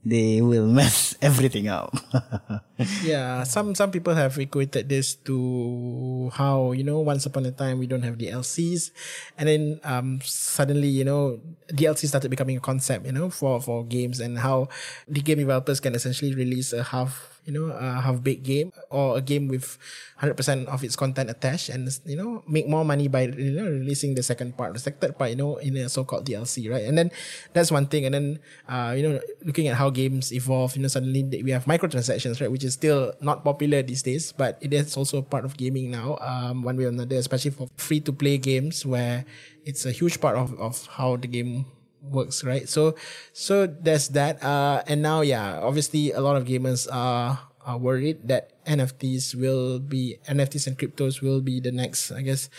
they 0.05 0.43
will 0.43 0.67
mess 0.81 1.17
everything 1.23 1.69
up. 1.69 1.97
yeah, 3.03 3.45
some 3.45 3.75
some 3.75 3.91
people 3.95 4.15
have 4.15 4.35
equated 4.39 4.89
this 4.89 5.15
to 5.31 6.31
how 6.35 6.73
you 6.73 6.83
know 6.83 6.99
once 7.01 7.25
upon 7.27 7.47
a 7.47 7.53
time 7.55 7.79
we 7.79 7.87
don't 7.87 8.03
have 8.03 8.19
DLCs, 8.19 8.91
and 9.39 9.49
then 9.49 9.81
um 9.85 10.19
suddenly 10.23 10.89
you 10.89 11.05
know 11.05 11.39
DLC 11.71 12.11
started 12.11 12.31
becoming 12.31 12.57
a 12.57 12.61
concept 12.61 13.07
you 13.07 13.13
know 13.13 13.31
for 13.31 13.61
for 13.63 13.85
games 13.85 14.19
and 14.19 14.39
how 14.39 14.69
the 15.07 15.23
game 15.23 15.39
developers 15.39 15.79
can 15.79 15.95
essentially 15.95 16.35
release 16.35 16.73
a 16.73 16.83
half 16.83 17.35
you 17.45 17.53
know, 17.53 17.67
a 17.77 18.01
half 18.01 18.23
baked 18.23 18.43
game 18.43 18.73
or 18.89 19.19
a 19.19 19.21
game 19.21 19.49
with 19.49 19.77
100% 20.21 20.67
of 20.67 20.83
its 20.83 20.97
content 20.97 21.29
attached 21.29 21.69
and, 21.69 21.89
you 22.07 22.17
know, 22.17 22.43
make 22.49 22.67
more 22.67 22.85
money 22.85 23.07
by, 23.09 23.23
you 23.23 23.53
know, 23.53 23.65
releasing 23.65 24.15
the 24.15 24.23
second 24.23 24.57
part, 24.57 24.73
the 24.73 24.81
second 24.81 25.17
part, 25.19 25.31
you 25.31 25.37
know, 25.37 25.57
in 25.57 25.77
a 25.77 25.89
so-called 25.89 26.25
DLC, 26.25 26.71
right? 26.71 26.85
And 26.85 26.97
then 26.97 27.11
that's 27.53 27.71
one 27.71 27.87
thing. 27.87 28.07
And 28.07 28.15
then, 28.15 28.39
uh, 28.69 28.95
you 28.97 29.03
know, 29.03 29.21
looking 29.45 29.69
at 29.69 29.77
how 29.77 29.91
games 29.91 30.33
evolve, 30.33 30.75
you 30.77 30.83
know, 30.83 30.89
suddenly 30.89 31.23
we 31.43 31.51
have 31.51 31.67
microtransactions, 31.67 32.41
right? 32.41 32.51
Which 32.51 32.64
is 32.65 32.75
still 32.75 33.13
not 33.21 33.45
popular 33.45 33.83
these 33.83 34.03
days, 34.03 34.33
but 34.33 34.59
it 34.61 34.73
is 34.73 34.97
also 34.97 35.23
part 35.23 35.45
of 35.45 35.57
gaming 35.57 35.91
now, 35.91 36.19
um, 36.21 36.63
one 36.63 36.77
way 36.77 36.85
or 36.85 36.89
another, 36.89 37.17
especially 37.17 37.51
for 37.51 37.69
free 37.77 38.01
to 38.01 38.13
play 38.13 38.39
games 38.39 38.85
where 38.85 39.25
it's 39.65 39.87
a 39.87 39.93
huge 39.93 40.21
part 40.21 40.37
of, 40.37 40.59
of 40.59 40.87
how 40.87 41.17
the 41.17 41.29
game 41.29 41.67
works, 42.03 42.45
right? 42.45 42.69
So, 42.69 42.97
so 43.33 43.67
there's 43.67 44.09
that. 44.09 44.43
Uh, 44.43 44.83
and 44.87 45.03
now, 45.03 45.21
yeah, 45.21 45.61
obviously 45.61 46.13
a 46.13 46.21
lot 46.21 46.37
of 46.37 46.45
gamers 46.45 46.89
are, 46.91 47.39
are 47.65 47.79
worried 47.79 48.29
that 48.29 48.53
NFTs 48.65 49.35
will 49.35 49.79
be, 49.79 50.19
NFTs 50.29 50.67
and 50.67 50.79
cryptos 50.79 51.23
will 51.23 51.41
be 51.41 51.61
the 51.61 51.73
next, 51.73 52.13
I 52.13 52.23
guess, 52.23 52.51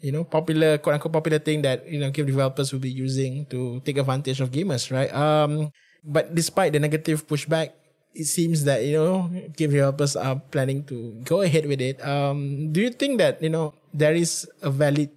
you 0.00 0.12
know, 0.12 0.24
popular, 0.24 0.78
quote 0.78 0.94
unquote 0.94 1.12
popular 1.12 1.38
thing 1.38 1.62
that, 1.62 1.88
you 1.88 1.98
know, 1.98 2.10
game 2.10 2.26
developers 2.26 2.72
will 2.72 2.80
be 2.80 2.90
using 2.90 3.46
to 3.46 3.80
take 3.84 3.98
advantage 3.98 4.40
of 4.40 4.50
gamers, 4.50 4.90
right? 4.92 5.12
Um, 5.12 5.72
but 6.04 6.34
despite 6.34 6.72
the 6.72 6.80
negative 6.80 7.26
pushback, 7.26 7.72
it 8.14 8.24
seems 8.24 8.64
that, 8.64 8.84
you 8.84 8.96
know, 8.98 9.30
game 9.56 9.70
developers 9.70 10.16
are 10.16 10.40
planning 10.50 10.84
to 10.84 11.12
go 11.24 11.42
ahead 11.42 11.66
with 11.66 11.80
it. 11.80 12.04
Um, 12.04 12.72
do 12.72 12.80
you 12.80 12.90
think 12.90 13.18
that, 13.18 13.42
you 13.42 13.48
know, 13.48 13.74
there 13.92 14.14
is 14.14 14.48
a 14.62 14.70
valid 14.70 15.10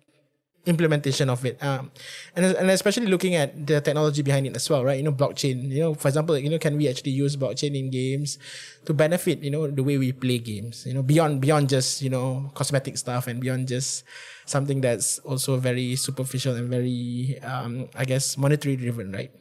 implementation 0.65 1.29
of 1.29 1.43
it. 1.45 1.57
Um, 1.63 1.91
and 2.35 2.45
and 2.45 2.69
especially 2.69 3.07
looking 3.07 3.35
at 3.35 3.53
the 3.65 3.81
technology 3.81 4.21
behind 4.21 4.45
it 4.45 4.55
as 4.55 4.69
well, 4.69 4.85
right? 4.85 4.97
You 4.97 5.03
know, 5.03 5.13
blockchain. 5.13 5.69
You 5.69 5.79
know, 5.89 5.93
for 5.93 6.07
example, 6.07 6.37
you 6.37 6.49
know, 6.49 6.59
can 6.59 6.77
we 6.77 6.87
actually 6.87 7.11
use 7.11 7.35
blockchain 7.35 7.77
in 7.77 7.89
games 7.89 8.37
to 8.85 8.93
benefit, 8.93 9.41
you 9.41 9.49
know, 9.49 9.67
the 9.67 9.83
way 9.83 9.97
we 9.97 10.11
play 10.11 10.37
games? 10.37 10.85
You 10.85 10.93
know, 10.93 11.03
beyond 11.03 11.41
beyond 11.41 11.69
just 11.69 12.01
you 12.01 12.09
know 12.09 12.51
cosmetic 12.53 12.97
stuff 12.97 13.27
and 13.27 13.41
beyond 13.41 13.67
just 13.67 14.03
something 14.45 14.81
that's 14.81 15.19
also 15.19 15.57
very 15.57 15.95
superficial 15.95 16.55
and 16.55 16.69
very, 16.69 17.39
um, 17.41 17.87
I 17.95 18.05
guess, 18.05 18.37
monetary 18.37 18.75
driven, 18.75 19.11
right? 19.11 19.31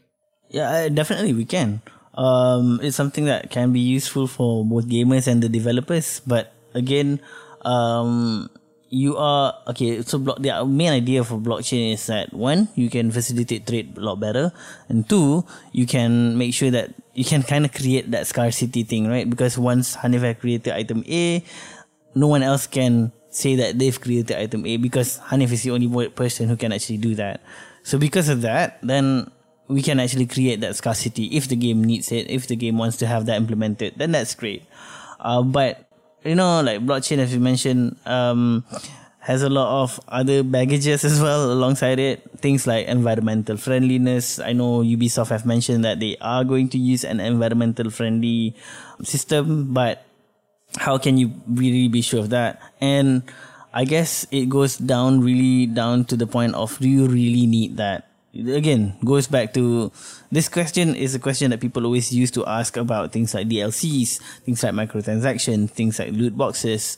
Yeah, 0.49 0.89
definitely 0.89 1.33
we 1.33 1.45
can. 1.45 1.83
Um, 2.15 2.81
it's 2.83 2.97
something 2.97 3.27
that 3.27 3.51
can 3.51 3.73
be 3.73 3.81
useful 3.81 4.27
for 4.27 4.65
both 4.65 4.87
gamers 4.87 5.27
and 5.27 5.43
the 5.43 5.49
developers. 5.49 6.21
But 6.27 6.53
again, 6.75 7.21
um, 7.63 8.51
you 8.91 9.17
are 9.17 9.55
okay. 9.69 10.03
So 10.03 10.19
block, 10.19 10.43
the 10.43 10.67
main 10.67 10.91
idea 10.91 11.23
for 11.23 11.39
blockchain 11.39 11.95
is 11.95 12.07
that 12.07 12.35
one, 12.35 12.69
you 12.75 12.91
can 12.91 13.11
facilitate 13.11 13.67
trade 13.67 13.97
a 13.97 14.01
lot 14.01 14.19
better, 14.19 14.53
and 14.89 15.09
two, 15.09 15.47
you 15.73 15.87
can 15.87 16.37
make 16.37 16.53
sure 16.53 16.71
that 16.71 16.91
you 17.15 17.25
can 17.25 17.43
kind 17.43 17.65
of 17.65 17.73
create 17.73 18.11
that 18.11 18.27
scarcity 18.27 18.83
thing, 18.83 19.07
right? 19.07 19.29
Because 19.29 19.57
once 19.57 19.97
Hanif 19.97 20.27
created 20.41 20.75
item 20.75 21.05
A, 21.07 21.45
no 22.15 22.27
one 22.27 22.43
else 22.43 22.67
can 22.67 23.13
say 23.31 23.55
that 23.55 23.79
they've 23.79 23.99
created 23.99 24.37
item 24.37 24.67
A 24.67 24.77
because 24.77 25.19
Hanif 25.31 25.53
is 25.53 25.63
the 25.63 25.71
only 25.71 25.87
person 26.11 26.49
who 26.49 26.57
can 26.57 26.73
actually 26.73 26.99
do 26.99 27.15
that. 27.15 27.41
So 27.83 27.97
because 27.97 28.29
of 28.29 28.43
that, 28.43 28.79
then 28.83 29.31
we 29.71 29.83
can 29.83 30.01
actually 30.01 30.27
create 30.27 30.61
that 30.61 30.75
scarcity 30.75 31.27
if 31.37 31.49
the 31.49 31.57
game 31.57 31.85
needs 31.85 32.11
it, 32.11 32.29
if 32.29 32.49
the 32.49 32.57
game 32.57 32.77
wants 32.77 32.97
to 32.99 33.07
have 33.07 33.27
that 33.27 33.37
implemented, 33.37 33.95
then 33.97 34.11
that's 34.11 34.35
great. 34.35 34.65
Uh, 35.21 35.43
but 35.43 35.87
you 36.25 36.35
know, 36.35 36.61
like 36.61 36.81
blockchain, 36.81 37.19
as 37.19 37.33
you 37.33 37.41
mentioned, 37.41 37.97
um, 38.05 38.65
has 39.21 39.43
a 39.43 39.49
lot 39.49 39.83
of 39.83 40.01
other 40.09 40.43
baggages 40.43 41.05
as 41.09 41.21
well 41.23 41.53
alongside 41.53 41.99
it. 41.99 42.27
Things 42.39 42.67
like 42.67 42.87
environmental 42.87 43.57
friendliness. 43.57 44.41
I 44.41 44.53
know 44.53 44.83
Ubisoft 44.83 45.29
have 45.29 45.47
mentioned 45.47 45.85
that 45.85 46.01
they 46.01 46.17
are 46.21 46.43
going 46.43 46.69
to 46.71 46.79
use 46.79 47.05
an 47.05 47.21
environmental 47.21 47.91
friendly 47.91 48.57
system, 49.03 49.73
but 49.73 50.05
how 50.79 50.99
can 50.99 51.17
you 51.17 51.33
really 51.47 51.89
be 51.89 52.03
sure 52.03 52.21
of 52.21 52.31
that? 52.31 52.61
And 52.81 53.23
I 53.73 53.85
guess 53.85 54.27
it 54.31 54.49
goes 54.49 54.77
down 54.77 55.21
really 55.21 55.67
down 55.67 56.05
to 56.07 56.17
the 56.17 56.27
point 56.27 56.55
of 56.55 56.77
do 56.79 56.89
you 56.89 57.07
really 57.07 57.47
need 57.47 57.77
that? 57.77 58.10
Again, 58.31 58.95
goes 59.05 59.27
back 59.27 59.53
to 59.55 59.91
this 60.31 60.49
question 60.49 60.95
is 60.95 61.17
a 61.17 61.19
question 61.19 61.51
that 61.51 61.59
people 61.59 61.85
always 61.85 62.15
used 62.15 62.33
to 62.35 62.47
ask 62.47 62.77
about 62.77 63.11
things 63.11 63.35
like 63.35 63.49
DLCs, 63.49 64.23
things 64.47 64.63
like 64.63 64.73
microtransactions, 64.73 65.71
things 65.71 65.99
like 65.99 66.13
loot 66.15 66.39
boxes. 66.39 66.97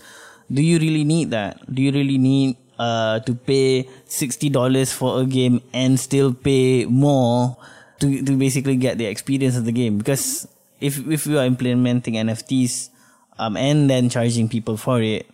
Do 0.52 0.60
you 0.60 0.78
really 0.78 1.04
need 1.04 1.30
that? 1.30 1.56
Do 1.72 1.80
you 1.80 1.90
really 1.90 2.18
need 2.18 2.58
uh, 2.78 3.20
to 3.20 3.34
pay 3.34 3.88
sixty 4.04 4.50
dollars 4.50 4.92
for 4.92 5.22
a 5.22 5.24
game 5.24 5.62
and 5.72 5.98
still 5.98 6.34
pay 6.34 6.84
more 6.84 7.56
to 8.00 8.20
to 8.20 8.32
basically 8.36 8.76
get 8.76 8.98
the 8.98 9.08
experience 9.08 9.56
of 9.56 9.64
the 9.64 9.72
game? 9.72 9.96
Because 9.96 10.44
if 10.84 11.00
if 11.08 11.24
you 11.24 11.38
are 11.38 11.48
implementing 11.48 12.20
NFTs 12.20 12.90
um, 13.38 13.56
and 13.56 13.88
then 13.88 14.12
charging 14.12 14.52
people 14.52 14.76
for 14.76 15.00
it, 15.00 15.24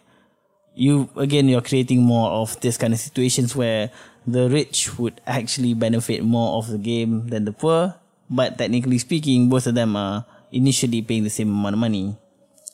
you 0.78 1.11
again 1.17 1.49
you're 1.49 1.61
creating 1.61 2.07
more 2.07 2.31
of 2.31 2.55
this 2.61 2.78
kind 2.78 2.95
of 2.95 3.00
situations 3.00 3.57
where 3.57 3.90
the 4.28 4.49
rich 4.52 4.99
would 5.00 5.20
actually 5.25 5.73
benefit 5.73 6.20
more 6.23 6.61
of 6.61 6.68
the 6.68 6.76
game 6.76 7.28
than 7.32 7.49
the 7.49 7.52
poor. 7.52 7.97
But 8.28 8.58
technically 8.61 8.99
speaking, 9.00 9.49
both 9.49 9.66
of 9.66 9.75
them 9.75 9.97
are 9.97 10.26
initially 10.52 11.00
paying 11.00 11.25
the 11.25 11.32
same 11.32 11.49
amount 11.49 11.75
of 11.75 11.80
money. 11.80 12.16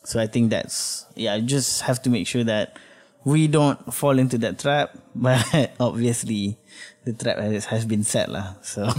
So 0.02 0.18
I 0.18 0.26
think 0.26 0.50
that's 0.50 1.06
yeah, 1.14 1.34
I 1.34 1.40
just 1.40 1.82
have 1.87 2.02
to 2.02 2.11
make 2.11 2.26
sure 2.26 2.42
that 2.44 2.76
we 3.25 3.46
don't 3.46 3.78
fall 3.94 4.18
into 4.18 4.37
that 4.38 4.58
trap. 4.58 4.99
But 5.14 5.46
obviously, 5.78 6.58
the 7.06 7.14
trap 7.14 7.38
has, 7.38 7.70
has 7.70 7.87
been 7.87 8.02
set 8.02 8.28
lah. 8.28 8.58
So 8.66 8.90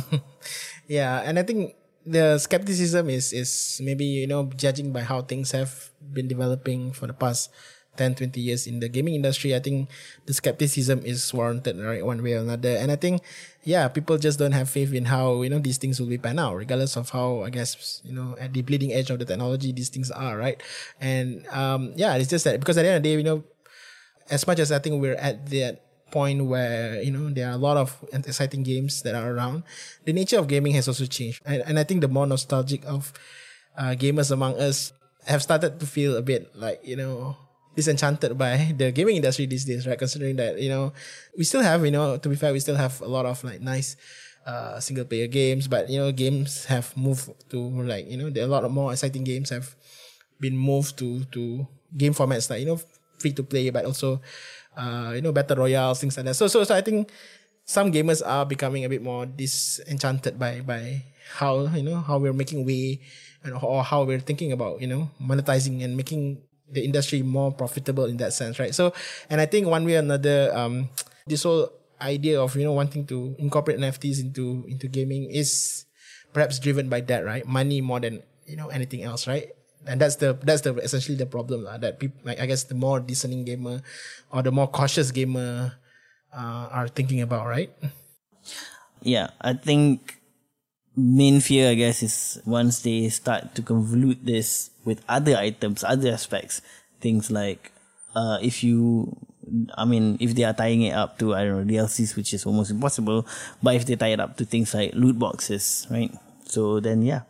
yeah, 0.87 1.21
and 1.27 1.37
I 1.37 1.43
think 1.43 1.75
the 2.07 2.39
skepticism 2.39 3.11
is 3.11 3.33
is 3.35 3.81
maybe 3.83 4.05
you 4.05 4.25
know 4.31 4.47
judging 4.55 4.95
by 4.95 5.03
how 5.03 5.21
things 5.21 5.51
have 5.51 5.91
been 5.99 6.31
developing 6.31 6.95
for 6.95 7.05
the 7.05 7.17
past 7.17 7.51
10 7.97 8.15
20 8.15 8.39
years 8.39 8.67
in 8.67 8.79
the 8.79 8.89
gaming 8.89 9.15
industry 9.15 9.55
i 9.55 9.59
think 9.59 9.89
the 10.25 10.33
skepticism 10.33 10.99
is 11.05 11.33
warranted 11.33 11.79
right 11.79 12.05
one 12.05 12.21
way 12.21 12.33
or 12.33 12.39
another. 12.39 12.75
And 12.77 12.91
i 12.91 12.95
think 12.95 13.21
yeah 13.63 13.87
people 13.87 14.17
just 14.17 14.39
don't 14.39 14.51
have 14.53 14.69
faith 14.69 14.93
in 14.93 15.05
how 15.05 15.41
you 15.41 15.49
know 15.49 15.59
these 15.59 15.77
things 15.77 15.99
will 15.99 16.07
be 16.07 16.17
pan 16.17 16.39
out 16.39 16.55
regardless 16.55 16.95
of 16.95 17.09
how 17.09 17.41
i 17.43 17.49
guess 17.49 18.01
you 18.03 18.13
know 18.13 18.35
at 18.39 18.53
the 18.53 18.61
bleeding 18.61 18.93
edge 18.93 19.09
of 19.09 19.19
the 19.19 19.25
technology 19.25 19.71
these 19.71 19.89
things 19.89 20.11
are 20.11 20.37
right? 20.37 20.61
And 20.99 21.47
um 21.49 21.93
yeah 21.95 22.15
it's 22.15 22.29
just 22.29 22.45
that 22.45 22.59
because 22.59 22.77
at 22.77 22.83
the 22.83 22.89
end 22.89 22.97
of 22.97 23.03
the 23.03 23.09
day 23.09 23.17
you 23.17 23.23
know 23.23 23.43
as 24.29 24.47
much 24.47 24.59
as 24.59 24.71
i 24.71 24.79
think 24.79 25.01
we're 25.01 25.15
at 25.15 25.47
that 25.49 25.81
point 26.11 26.45
where 26.45 27.01
you 27.01 27.11
know 27.11 27.29
there 27.29 27.49
are 27.49 27.53
a 27.53 27.57
lot 27.57 27.77
of 27.77 27.97
exciting 28.13 28.63
games 28.63 29.01
that 29.01 29.15
are 29.15 29.33
around 29.33 29.63
the 30.05 30.13
nature 30.13 30.39
of 30.39 30.47
gaming 30.47 30.73
has 30.73 30.87
also 30.87 31.05
changed. 31.05 31.41
And, 31.45 31.61
and 31.65 31.79
i 31.79 31.83
think 31.83 32.01
the 32.01 32.07
more 32.07 32.27
nostalgic 32.27 32.85
of 32.85 33.11
uh, 33.77 33.95
gamers 33.97 34.31
among 34.31 34.55
us 34.59 34.93
have 35.25 35.41
started 35.41 35.79
to 35.79 35.85
feel 35.85 36.15
a 36.15 36.21
bit 36.21 36.55
like 36.55 36.79
you 36.83 36.95
know 36.95 37.35
disenchanted 37.75 38.37
by 38.37 38.73
the 38.77 38.91
gaming 38.91 39.17
industry 39.17 39.45
these 39.45 39.65
days, 39.65 39.87
right? 39.87 39.97
Considering 39.97 40.35
that 40.37 40.59
you 40.59 40.69
know 40.69 40.93
we 41.37 41.43
still 41.43 41.61
have 41.61 41.83
you 41.85 41.91
know 41.91 42.17
to 42.17 42.29
be 42.29 42.35
fair, 42.35 42.53
we 42.53 42.59
still 42.59 42.75
have 42.75 42.99
a 43.01 43.07
lot 43.07 43.25
of 43.25 43.43
like 43.43 43.61
nice 43.61 43.95
uh, 44.45 44.79
single 44.79 45.05
player 45.05 45.27
games, 45.27 45.67
but 45.67 45.89
you 45.89 45.99
know 45.99 46.11
games 46.11 46.65
have 46.65 46.95
moved 46.97 47.29
to 47.49 47.59
like 47.59 48.09
you 48.09 48.17
know 48.17 48.29
there 48.29 48.43
are 48.43 48.47
a 48.47 48.51
lot 48.51 48.63
of 48.63 48.71
more 48.71 48.91
exciting 48.91 49.23
games 49.23 49.49
have 49.49 49.75
been 50.39 50.57
moved 50.57 50.97
to 50.97 51.23
to 51.31 51.67
game 51.95 52.13
formats 52.13 52.49
like 52.49 52.59
you 52.59 52.67
know 52.67 52.79
free 53.19 53.33
to 53.33 53.43
play, 53.43 53.69
but 53.69 53.85
also 53.85 54.21
uh, 54.77 55.11
you 55.15 55.21
know 55.21 55.31
battle 55.31 55.57
royales 55.57 55.99
things 55.99 56.15
like 56.17 56.25
that. 56.25 56.35
So 56.35 56.47
so 56.47 56.63
so 56.63 56.75
I 56.75 56.81
think 56.81 57.11
some 57.65 57.91
gamers 57.91 58.21
are 58.25 58.45
becoming 58.45 58.85
a 58.85 58.89
bit 58.89 59.01
more 59.01 59.25
disenchanted 59.25 60.37
by 60.37 60.61
by 60.61 61.03
how 61.41 61.65
you 61.73 61.83
know 61.83 61.97
how 61.97 62.17
we're 62.17 62.33
making 62.37 62.65
way 62.65 63.01
and 63.43 63.57
or 63.61 63.83
how 63.83 64.03
we're 64.03 64.21
thinking 64.21 64.51
about 64.51 64.81
you 64.81 64.87
know 64.87 65.09
monetizing 65.21 65.83
and 65.83 65.97
making 65.97 66.41
the 66.71 66.83
industry 66.83 67.21
more 67.21 67.51
profitable 67.51 68.05
in 68.05 68.17
that 68.17 68.33
sense, 68.33 68.59
right? 68.59 68.73
So, 68.73 68.93
and 69.29 69.39
I 69.39 69.45
think 69.45 69.67
one 69.67 69.85
way 69.85 69.95
or 69.95 69.99
another, 69.99 70.51
um, 70.55 70.89
this 71.27 71.43
whole 71.43 71.71
idea 72.01 72.41
of 72.41 72.55
you 72.55 72.63
know 72.63 72.73
wanting 72.73 73.05
to 73.07 73.35
incorporate 73.39 73.79
NFTs 73.79 74.19
into 74.19 74.65
into 74.67 74.87
gaming 74.87 75.29
is 75.31 75.85
perhaps 76.33 76.59
driven 76.59 76.89
by 76.89 77.01
that, 77.01 77.23
right? 77.25 77.45
Money 77.47 77.81
more 77.81 77.99
than 77.99 78.23
you 78.45 78.55
know 78.55 78.67
anything 78.69 79.03
else, 79.03 79.27
right? 79.27 79.49
And 79.87 80.01
that's 80.01 80.17
the 80.17 80.33
that's 80.41 80.61
the 80.61 80.75
essentially 80.81 81.17
the 81.17 81.29
problem 81.29 81.67
uh, 81.67 81.77
that 81.77 81.99
people 81.99 82.19
like 82.25 82.39
I 82.39 82.45
guess 82.45 82.63
the 82.65 82.75
more 82.75 82.99
discerning 82.99 83.45
gamer 83.45 83.81
or 84.31 84.41
the 84.41 84.51
more 84.51 84.67
cautious 84.67 85.11
gamer 85.11 85.77
uh, 86.33 86.67
are 86.71 86.87
thinking 86.87 87.21
about, 87.21 87.47
right? 87.47 87.71
Yeah, 89.01 89.29
I 89.39 89.53
think 89.53 90.19
main 90.95 91.39
fear, 91.39 91.71
I 91.71 91.75
guess, 91.75 92.03
is 92.03 92.41
once 92.45 92.81
they 92.81 93.09
start 93.09 93.55
to 93.55 93.61
convolute 93.61 94.23
this 94.23 94.71
with 94.83 95.03
other 95.07 95.35
items, 95.35 95.83
other 95.83 96.11
aspects, 96.11 96.61
things 97.01 97.29
like 97.29 97.71
uh, 98.15 98.39
if 98.41 98.63
you, 98.63 99.15
I 99.75 99.85
mean, 99.85 100.17
if 100.19 100.35
they 100.35 100.43
are 100.43 100.53
tying 100.53 100.83
it 100.83 100.95
up 100.95 101.19
to 101.19 101.35
I 101.35 101.43
don't 101.43 101.67
know 101.67 101.73
DLCs, 101.73 102.15
which 102.15 102.33
is 102.33 102.45
almost 102.45 102.71
impossible, 102.71 103.27
but 103.61 103.75
if 103.75 103.85
they 103.85 103.95
tie 103.95 104.15
it 104.15 104.19
up 104.19 104.37
to 104.37 104.45
things 104.45 104.73
like 104.73 104.93
loot 104.95 105.19
boxes, 105.19 105.85
right? 105.91 106.11
So 106.45 106.79
then, 106.79 107.01
yeah, 107.01 107.21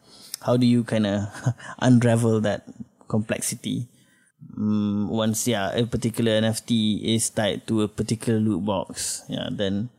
how 0.41 0.57
do 0.57 0.65
you 0.65 0.83
kind 0.83 1.07
of 1.07 1.27
unravel 1.79 2.41
that 2.41 2.63
complexity? 3.07 3.89
Um, 4.55 5.09
once 5.09 5.47
yeah, 5.47 5.73
a 5.73 5.85
particular 5.85 6.39
NFT 6.39 7.03
is 7.15 7.29
tied 7.31 7.65
to 7.67 7.81
a 7.81 7.87
particular 7.87 8.39
loot 8.39 8.63
box, 8.63 9.23
yeah, 9.27 9.49
then 9.51 9.89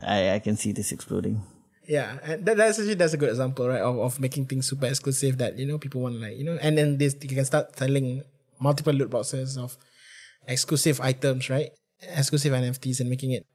I 0.00 0.34
I 0.34 0.38
can 0.38 0.56
see 0.56 0.72
this 0.72 0.92
exploding. 0.92 1.40
Yeah, 1.86 2.18
and 2.22 2.44
that, 2.46 2.56
that's 2.56 2.78
actually 2.78 2.94
that's 2.94 3.12
a 3.12 3.16
good 3.16 3.28
example, 3.28 3.68
right? 3.68 3.80
Of, 3.80 3.98
of 3.98 4.20
making 4.20 4.46
things 4.46 4.66
super 4.68 4.86
exclusive 4.86 5.38
that 5.38 5.58
you 5.58 5.66
know 5.66 5.78
people 5.78 6.00
want 6.00 6.20
like 6.20 6.36
you 6.36 6.44
know, 6.44 6.58
and 6.60 6.78
then 6.78 6.98
this 6.98 7.16
you 7.20 7.28
can 7.28 7.44
start 7.44 7.76
selling 7.76 8.22
multiple 8.58 8.92
loot 8.92 9.10
boxes 9.10 9.58
of 9.58 9.76
exclusive 10.48 11.00
items, 11.00 11.50
right? 11.50 11.70
Exclusive 12.02 12.52
NFTs 12.52 13.00
and 13.00 13.08
making 13.08 13.32
it 13.32 13.46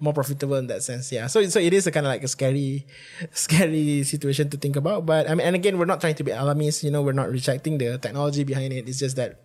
more 0.00 0.12
profitable 0.12 0.56
in 0.56 0.66
that 0.68 0.82
sense. 0.82 1.10
Yeah, 1.10 1.26
so 1.26 1.44
so 1.46 1.58
it 1.58 1.72
is 1.72 1.86
a 1.86 1.90
kind 1.90 2.06
of 2.06 2.10
like 2.10 2.22
a 2.22 2.28
scary, 2.28 2.86
scary 3.32 4.02
situation 4.04 4.50
to 4.50 4.56
think 4.56 4.76
about. 4.76 5.06
But 5.06 5.28
I 5.28 5.34
mean, 5.34 5.46
and 5.46 5.56
again, 5.56 5.78
we're 5.78 5.90
not 5.90 6.00
trying 6.00 6.14
to 6.16 6.24
be 6.24 6.30
alarmist. 6.30 6.84
You 6.84 6.90
know, 6.90 7.02
we're 7.02 7.12
not 7.12 7.30
rejecting 7.30 7.78
the 7.78 7.98
technology 7.98 8.44
behind 8.44 8.72
it. 8.72 8.88
It's 8.88 8.98
just 8.98 9.16
that 9.16 9.43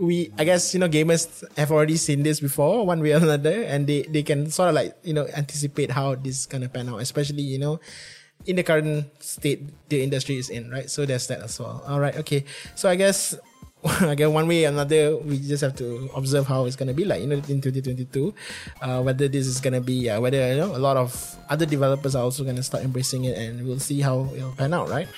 we 0.00 0.32
I 0.40 0.44
guess 0.48 0.72
you 0.72 0.80
know 0.80 0.88
gamers 0.88 1.28
have 1.56 1.70
already 1.70 1.96
seen 2.00 2.24
this 2.24 2.40
before 2.40 2.86
one 2.88 3.00
way 3.04 3.12
or 3.12 3.20
another, 3.20 3.62
and 3.68 3.86
they 3.86 4.02
they 4.08 4.24
can 4.24 4.50
sort 4.50 4.70
of 4.70 4.74
like 4.74 4.96
you 5.04 5.12
know 5.12 5.28
anticipate 5.36 5.92
how 5.92 6.16
this 6.16 6.46
gonna 6.46 6.68
pan 6.68 6.88
out, 6.88 7.04
especially 7.04 7.44
you 7.44 7.60
know 7.60 7.78
in 8.48 8.56
the 8.56 8.64
current 8.64 9.04
state 9.20 9.68
the 9.92 10.02
industry 10.02 10.40
is 10.40 10.48
in, 10.48 10.72
right? 10.72 10.88
So 10.88 11.04
there's 11.04 11.28
that 11.28 11.44
as 11.44 11.60
well. 11.60 11.84
All 11.86 12.00
right, 12.00 12.16
okay. 12.24 12.44
So 12.74 12.88
I 12.88 12.96
guess 12.96 13.36
again 14.00 14.32
one 14.32 14.48
way 14.48 14.64
or 14.64 14.68
another 14.68 15.16
we 15.16 15.38
just 15.38 15.62
have 15.62 15.76
to 15.76 16.10
observe 16.16 16.46
how 16.46 16.64
it's 16.64 16.76
gonna 16.76 16.92
be 16.92 17.04
like 17.04 17.20
you 17.20 17.26
know 17.26 17.36
in 17.48 17.60
2022 17.64 18.34
uh, 18.82 19.00
whether 19.00 19.26
this 19.26 19.46
is 19.46 19.60
gonna 19.60 19.80
be 19.80 20.10
uh, 20.10 20.20
whether 20.20 20.52
you 20.52 20.60
know 20.60 20.76
a 20.76 20.80
lot 20.80 20.98
of 20.98 21.16
other 21.48 21.64
developers 21.64 22.14
are 22.14 22.22
also 22.22 22.44
gonna 22.44 22.62
start 22.62 22.84
embracing 22.84 23.24
it 23.24 23.38
and 23.38 23.64
we'll 23.66 23.80
see 23.80 24.00
how 24.00 24.28
it'll 24.36 24.52
pan 24.52 24.74
out 24.74 24.90
right 24.90 25.08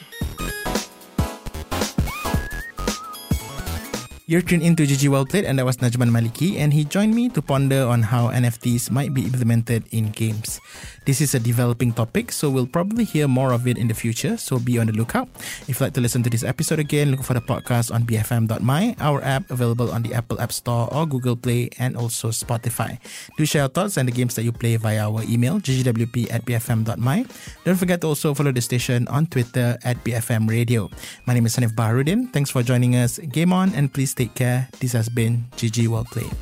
You're 4.31 4.41
tuned 4.41 4.63
into 4.63 4.87
GG 4.87 5.11
Well 5.11 5.27
Played, 5.27 5.51
and 5.51 5.59
that 5.59 5.67
was 5.67 5.83
Najman 5.83 6.15
Maliki, 6.15 6.55
and 6.55 6.71
he 6.71 6.87
joined 6.87 7.11
me 7.11 7.29
to 7.35 7.43
ponder 7.43 7.83
on 7.83 8.07
how 8.07 8.31
NFTs 8.31 8.87
might 8.89 9.11
be 9.11 9.27
implemented 9.27 9.83
in 9.91 10.15
games. 10.15 10.63
This 11.05 11.21
is 11.21 11.35
a 11.35 11.43
developing 11.43 11.91
topic, 11.91 12.31
so 12.31 12.47
we'll 12.49 12.71
probably 12.71 13.03
hear 13.03 13.27
more 13.27 13.51
of 13.51 13.67
it 13.67 13.77
in 13.77 13.89
the 13.89 13.99
future, 13.99 14.37
so 14.39 14.63
be 14.63 14.79
on 14.79 14.87
the 14.87 14.95
lookout. 14.95 15.27
If 15.67 15.83
you'd 15.83 15.91
like 15.91 15.95
to 15.95 16.01
listen 16.01 16.23
to 16.23 16.31
this 16.31 16.45
episode 16.47 16.79
again, 16.79 17.11
look 17.11 17.27
for 17.27 17.35
the 17.35 17.43
podcast 17.43 17.91
on 17.91 18.07
bfm.my, 18.07 18.95
our 19.01 19.19
app 19.27 19.51
available 19.51 19.91
on 19.91 20.07
the 20.07 20.15
Apple 20.15 20.41
App 20.41 20.53
Store 20.53 20.87
or 20.95 21.05
Google 21.05 21.35
Play, 21.35 21.71
and 21.83 21.97
also 21.97 22.31
Spotify. 22.31 23.03
Do 23.37 23.45
share 23.45 23.63
your 23.63 23.75
thoughts 23.75 23.99
and 23.99 24.07
the 24.07 24.15
games 24.15 24.37
that 24.37 24.45
you 24.45 24.53
play 24.53 24.77
via 24.77 25.03
our 25.11 25.27
email, 25.27 25.59
ggwp 25.59 26.31
at 26.31 26.47
bfm.my. 26.47 27.27
Don't 27.65 27.77
forget 27.77 28.01
to 28.03 28.07
also 28.07 28.35
follow 28.35 28.53
the 28.53 28.63
station 28.63 29.09
on 29.09 29.27
Twitter 29.27 29.77
at 29.83 29.99
BFM 30.05 30.49
Radio. 30.49 30.89
My 31.27 31.35
name 31.35 31.47
is 31.47 31.57
Hanif 31.57 31.75
Baharudin. 31.75 32.33
Thanks 32.33 32.51
for 32.51 32.63
joining 32.63 32.95
us. 32.95 33.19
Game 33.19 33.53
on, 33.53 33.75
and 33.75 33.93
please 34.12 34.27
take 34.27 34.35
care. 34.35 34.68
This 34.81 34.92
has 34.92 35.09
been 35.09 35.44
GG 35.57 35.88
Well 35.88 36.05
Played. 36.05 36.33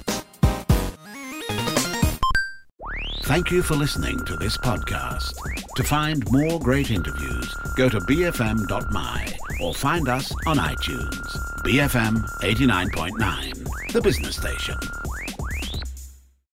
Thank 3.25 3.51
you 3.53 3.63
for 3.63 3.77
listening 3.77 4.25
to 4.25 4.37
this 4.37 4.57
podcast. 4.59 5.35
To 5.77 5.85
find 5.85 6.25
more 6.33 6.59
great 6.59 6.91
interviews, 6.91 7.55
go 7.77 7.89
to 7.89 8.01
bfm.my 8.01 9.33
or 9.63 9.75
find 9.75 10.09
us 10.09 10.33
on 10.47 10.57
iTunes. 10.57 11.37
BFM 11.65 12.25
89.9, 12.41 13.93
the 13.93 14.01
business 14.01 14.37
station. 14.37 14.77